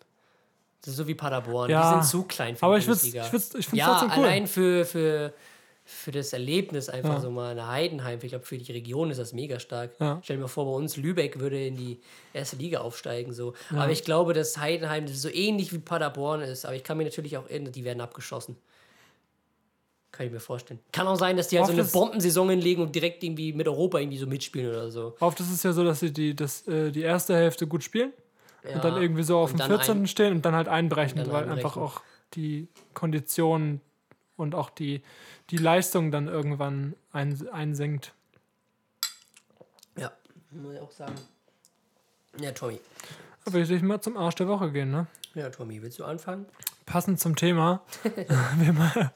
[0.81, 1.69] Das ist so wie Paderborn.
[1.69, 1.89] Ja.
[1.95, 3.25] Die sind zu klein für Aber die ich Bundesliga.
[3.25, 4.25] ich würd's- ich find's Ja, trotzdem cool.
[4.25, 5.33] allein für, für,
[5.91, 7.19] für das Erlebnis einfach Ja.
[7.19, 8.19] so mal eine Heidenheim.
[8.21, 9.91] Ich glaube, für die Region ist das mega stark.
[9.99, 10.19] Ja.
[10.23, 11.99] Stell dir mal vor, bei uns Lübeck würde in die
[12.33, 13.33] erste Liga aufsteigen.
[13.33, 13.53] So.
[13.71, 16.65] Aber ich glaube, dass Heidenheim das so ähnlich wie Paderborn ist.
[16.65, 18.55] Aber ich kann mir natürlich auch irren, die werden abgeschossen.
[20.11, 20.79] Kann ich mir vorstellen.
[20.91, 23.99] Kann auch sein, dass die halt so eine Bombensaison hinlegen und direkt irgendwie mit Europa
[23.99, 25.15] irgendwie so mitspielen oder so.
[25.19, 28.11] Oft ist es ja so, dass sie die, das, äh, die erste Hälfte gut spielen
[28.73, 30.01] und dann irgendwie so auf dem dann 14.
[30.03, 31.51] ein- stehen und dann halt einbrechen, weil einbrechen.
[31.51, 32.01] einfach auch
[32.33, 33.81] die Konditionen
[34.39, 35.03] und auch die,
[35.49, 38.13] die Leistung dann irgendwann ein, einsenkt.
[39.97, 40.11] Ja,
[40.51, 41.15] muss ich auch sagen.
[42.39, 42.79] Ja, Tommy.
[43.45, 45.07] Da will ich mal zum Arsch der Woche gehen, ne?
[45.35, 46.45] Ja, Tommy, willst du anfangen?
[46.85, 47.83] Passend zum Thema.
[48.57, 49.13] wer, mal,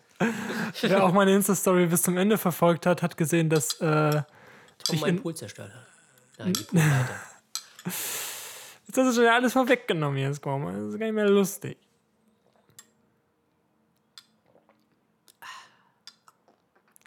[0.82, 4.24] wer auch meine Insta-Story bis zum Ende verfolgt hat, hat gesehen, dass äh, Tom
[4.92, 5.88] Ich meinen in- Pool zerstört hat.
[6.40, 7.16] Nein, die Poolleiter.
[7.86, 10.66] Jetzt hast du schon alles vorweggenommen jetzt, komm.
[10.66, 11.78] Das ist gar nicht mehr lustig.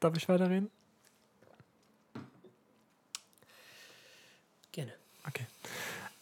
[0.01, 0.71] Darf ich weiterreden?
[4.73, 4.93] Gerne.
[5.27, 5.47] Okay.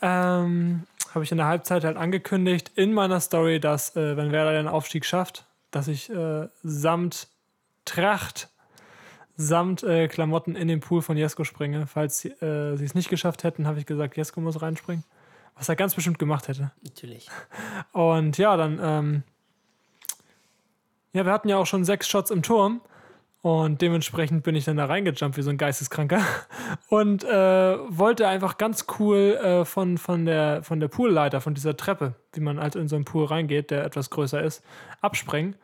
[0.00, 4.52] Ähm, Habe ich in der Halbzeit halt angekündigt in meiner Story, dass, äh, wenn Werder
[4.52, 7.28] den Aufstieg schafft, dass ich äh, samt
[7.84, 8.48] Tracht,
[9.36, 11.86] samt äh, Klamotten in den Pool von Jesko springe.
[11.86, 15.04] Falls sie äh, sie es nicht geschafft hätten, habe ich gesagt, Jesko muss reinspringen.
[15.56, 16.72] Was er ganz bestimmt gemacht hätte.
[16.82, 17.28] Natürlich.
[17.92, 19.22] Und ja, dann, ähm,
[21.12, 22.80] ja, wir hatten ja auch schon sechs Shots im Turm.
[23.44, 26.22] Und dementsprechend bin ich dann da reingejumpt wie so ein Geisteskranker.
[26.88, 31.76] Und äh, wollte einfach ganz cool äh, von, von, der, von der Poolleiter, von dieser
[31.76, 34.64] Treppe, wie man halt in so einen Pool reingeht, der etwas größer ist,
[35.02, 35.56] abspringen.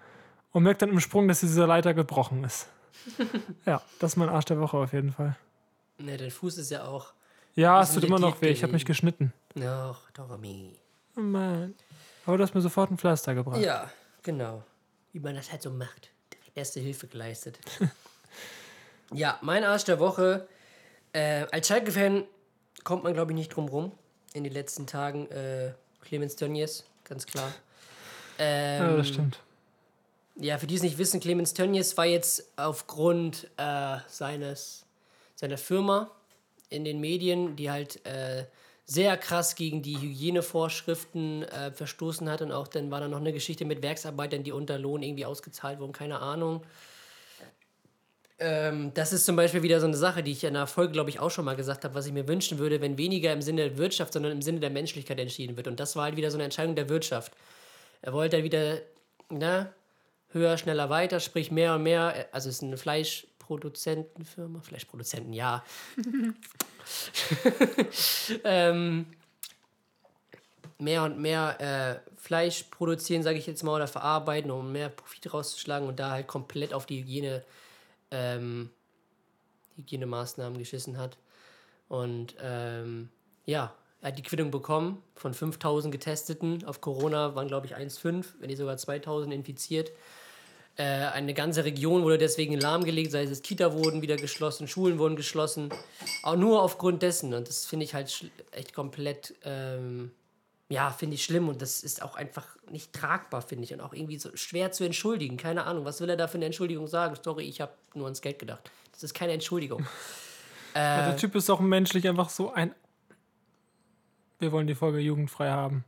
[0.52, 2.68] Und merkt dann im Sprung, dass diese Leiter gebrochen ist.
[3.64, 5.38] ja, das ist mein Arsch der Woche auf jeden Fall.
[5.96, 7.14] Ne, dein Fuß ist ja auch.
[7.54, 8.48] Ja, es ist tut immer noch weh.
[8.48, 9.32] Ich habe mich geschnitten.
[9.58, 10.76] Ach, Tommy.
[11.16, 11.74] Oh Mann.
[12.26, 13.62] Aber du hast mir sofort ein Pflaster gebracht.
[13.62, 13.90] Ja,
[14.22, 14.64] genau.
[15.14, 16.10] Wie man das halt so macht.
[16.54, 17.58] Erste Hilfe geleistet.
[19.12, 20.48] ja, mein Arsch der Woche.
[21.12, 22.24] Äh, als Schalke-Fan
[22.84, 23.92] kommt man, glaube ich, nicht drum rum.
[24.32, 25.72] In den letzten Tagen äh,
[26.02, 27.52] Clemens Tönnies, ganz klar.
[28.38, 29.38] Ähm, Ja, das stimmt.
[30.36, 34.86] Ja, für die es nicht wissen, Clemens Tönnies war jetzt aufgrund äh, seines,
[35.34, 36.10] seiner Firma
[36.70, 38.46] in den Medien, die halt äh,
[38.90, 42.42] sehr krass gegen die Hygienevorschriften äh, verstoßen hat.
[42.42, 45.78] Und auch dann war da noch eine Geschichte mit Werksarbeitern, die unter Lohn irgendwie ausgezahlt
[45.78, 46.64] wurden, keine Ahnung.
[48.40, 51.08] Ähm, das ist zum Beispiel wieder so eine Sache, die ich in einer Folge, glaube
[51.08, 53.68] ich, auch schon mal gesagt habe, was ich mir wünschen würde, wenn weniger im Sinne
[53.68, 55.68] der Wirtschaft, sondern im Sinne der Menschlichkeit entschieden wird.
[55.68, 57.32] Und das war halt wieder so eine Entscheidung der Wirtschaft.
[58.02, 58.78] Er wollte halt wieder,
[59.28, 59.72] na,
[60.32, 62.26] höher, schneller, weiter, sprich mehr und mehr.
[62.32, 62.76] Also es ist eine
[63.50, 65.64] Fleischproduzentenfirma, Fleischproduzenten, ja.
[68.44, 69.06] ähm,
[70.78, 75.32] mehr und mehr äh, Fleisch produzieren, sage ich jetzt mal, oder verarbeiten, um mehr Profit
[75.32, 77.44] rauszuschlagen und da halt komplett auf die Hygiene,
[78.10, 78.70] ähm,
[79.76, 81.18] Hygienemaßnahmen geschissen hat.
[81.88, 83.08] Und ähm,
[83.46, 86.64] ja, er hat die Quittung bekommen von 5000 Getesteten.
[86.64, 89.90] Auf Corona waren, glaube ich, 1,5, wenn nicht sogar 2000 infiziert.
[90.76, 95.16] Äh, eine ganze Region wurde deswegen lahmgelegt, sei es Kita wurden wieder geschlossen, Schulen wurden
[95.16, 95.70] geschlossen.
[96.22, 97.34] Auch nur aufgrund dessen.
[97.34, 100.10] Und das finde ich halt echt komplett, ähm,
[100.68, 101.48] ja, finde ich schlimm.
[101.48, 103.74] Und das ist auch einfach nicht tragbar, finde ich.
[103.74, 105.36] Und auch irgendwie so schwer zu entschuldigen.
[105.36, 107.16] Keine Ahnung, was will er da für eine Entschuldigung sagen?
[107.22, 108.70] Sorry, ich habe nur ans Geld gedacht.
[108.92, 109.86] Das ist keine Entschuldigung.
[110.74, 112.74] Ja, äh, der Typ ist auch menschlich einfach so ein.
[114.38, 115.84] Wir wollen die Folge jugendfrei haben.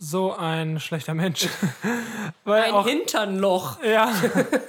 [0.00, 1.48] So ein schlechter Mensch.
[2.44, 3.82] Weil ein auch, Hinternloch.
[3.82, 4.12] ja,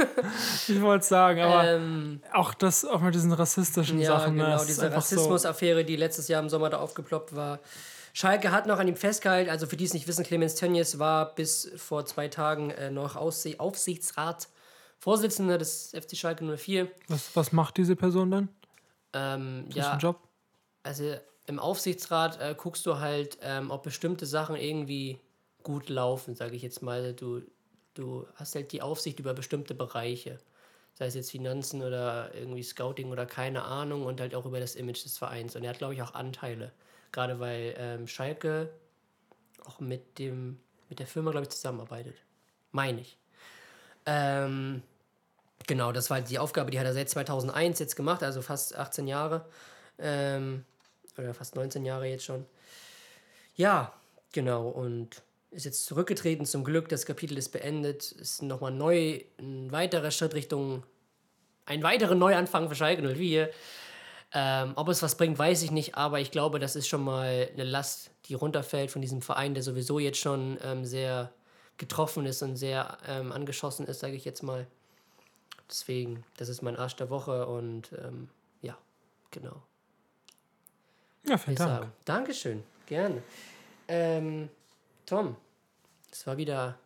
[0.67, 4.35] ich wollte es sagen, aber Ähm, auch das, auch mit diesen rassistischen Ja, Sachen.
[4.35, 7.59] ne, genau, diese Rassismusaffäre, die letztes Jahr im Sommer da aufgeploppt war.
[8.13, 11.35] Schalke hat noch an ihm festgehalten, also für die es nicht wissen, Clemens Tönnies war
[11.35, 16.87] bis vor zwei Tagen äh, noch Ausseh Aufsichtsratsvorsitzender des FC Schalke 04.
[17.07, 18.49] Was, was macht diese Person dann?
[19.13, 20.19] Ähm, ja, Job?
[20.83, 21.15] also
[21.49, 25.19] im Aufsichtsrat äh, guckst du halt, ähm, ob bestimmte Sachen irgendwie
[25.63, 27.13] gut laufen, sage ich jetzt mal.
[27.13, 27.41] Du,
[27.95, 30.37] du hast halt die Aufsicht über bestimmte Bereiche.
[30.93, 34.75] Sei es jetzt Finanzen oder irgendwie Scouting oder keine Ahnung und halt auch über das
[34.75, 35.55] Image des Vereins.
[35.55, 36.71] Und er hat, glaube ich, auch Anteile.
[37.11, 38.69] Gerade weil ähm, Schalke
[39.65, 42.15] auch mit, dem, mit der Firma, glaube ich, zusammenarbeitet.
[42.71, 43.17] Meine ich.
[44.05, 44.83] Ähm,
[45.65, 48.75] genau, das war halt die Aufgabe, die hat er seit 2001 jetzt gemacht, also fast
[48.75, 49.47] 18 Jahre.
[49.97, 50.63] Ähm,
[51.19, 52.45] oder fast 19 Jahre jetzt schon.
[53.55, 53.93] Ja,
[54.31, 54.69] genau.
[54.69, 56.89] Und ist jetzt zurückgetreten zum Glück.
[56.89, 58.11] Das Kapitel ist beendet.
[58.13, 60.83] Ist nochmal neu, ein weiterer Schritt Richtung,
[61.65, 63.49] ein weiterer Neuanfang für Schalke 04.
[64.31, 67.49] Ähm, ob es was bringt, weiß ich nicht, aber ich glaube, das ist schon mal
[67.51, 71.33] eine Last, die runterfällt von diesem Verein, der sowieso jetzt schon ähm, sehr
[71.77, 74.67] getroffen ist und sehr ähm, angeschossen ist, sage ich jetzt mal.
[75.67, 78.29] Deswegen, das ist mein Arsch der Woche und ähm,
[78.61, 78.77] ja,
[79.31, 79.63] genau.
[81.29, 81.69] Ja, vielen Dank.
[81.69, 81.91] sagen.
[82.05, 83.21] Dankeschön, gerne.
[83.87, 84.49] Ähm,
[85.05, 85.35] Tom,
[86.11, 86.77] es war wieder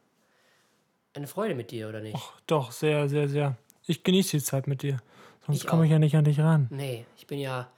[1.13, 2.17] eine Freude mit dir, oder nicht?
[2.47, 3.57] Doch, sehr, sehr, sehr.
[3.85, 4.99] Ich genieße die Zeit mit dir.
[5.45, 6.67] Sonst komme ich ja nicht an dich ran.
[6.69, 7.69] Nee, ich bin ja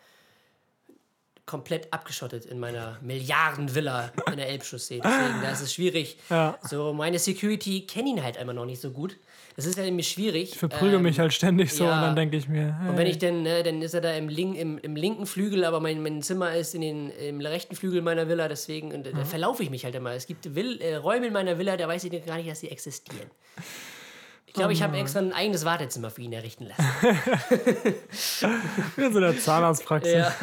[1.46, 5.00] komplett abgeschottet in meiner Milliardenvilla in der Elbchaussee.
[5.04, 6.18] Deswegen, da ist es schwierig.
[6.30, 6.58] Ja.
[6.64, 9.18] So, meine Security kennen ihn halt einmal noch nicht so gut.
[9.56, 10.52] Das ist ja nämlich schwierig.
[10.52, 11.96] Ich verprügel mich halt ständig so ja.
[11.96, 14.14] und dann denke ich mir, Und wenn hey, ich denn, ne, dann ist er da
[14.14, 17.76] im, link, im, im linken Flügel, aber mein, mein Zimmer ist in den, im rechten
[17.76, 20.12] Flügel meiner Villa, deswegen und, da verlaufe ich mich halt immer.
[20.12, 22.70] Es gibt Will, äh, Räume in meiner Villa, da weiß ich gar nicht, dass sie
[22.70, 23.30] existieren.
[24.56, 26.86] Ich glaube, ich habe extra ein eigenes Wartezimmer für ihn errichten lassen.
[28.96, 30.14] in der Zahnarztpraxis.
[30.14, 30.34] Ja.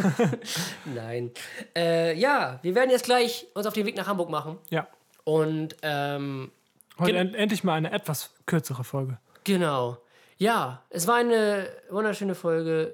[0.85, 1.31] Nein.
[1.75, 4.59] Äh, ja, wir werden jetzt gleich uns auf den Weg nach Hamburg machen.
[4.69, 4.87] Ja.
[5.25, 6.53] Und ähm,
[6.99, 9.17] Heute end, endlich mal eine etwas kürzere Folge.
[9.45, 9.97] genau.
[10.37, 12.93] Ja, es war eine wunderschöne Folge.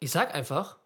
[0.00, 0.76] Ich sag einfach,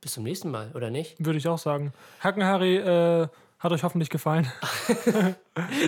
[0.00, 1.16] bis zum nächsten Mal, oder nicht?
[1.18, 1.92] Würde ich auch sagen.
[2.20, 3.28] Hackenharry äh,
[3.62, 4.50] hat euch hoffentlich gefallen.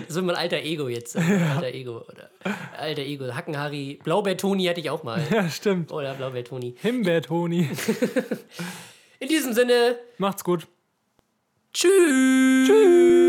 [0.07, 1.13] Das wird mein alter Ego jetzt.
[1.13, 1.41] sein.
[1.55, 2.05] Alter Ego.
[2.07, 2.29] Oder
[2.77, 3.33] alter Ego.
[3.33, 3.99] Hackenharry.
[4.03, 5.23] Blaubeer-Toni hatte ich auch mal.
[5.31, 5.91] ja, stimmt.
[5.91, 6.75] Oder Blaubeer-Toni.
[6.81, 7.69] Himbeer-Toni.
[9.19, 10.67] In diesem Sinne, Macht's gut.
[11.73, 12.67] tschüss.
[12.67, 13.24] Tschüss.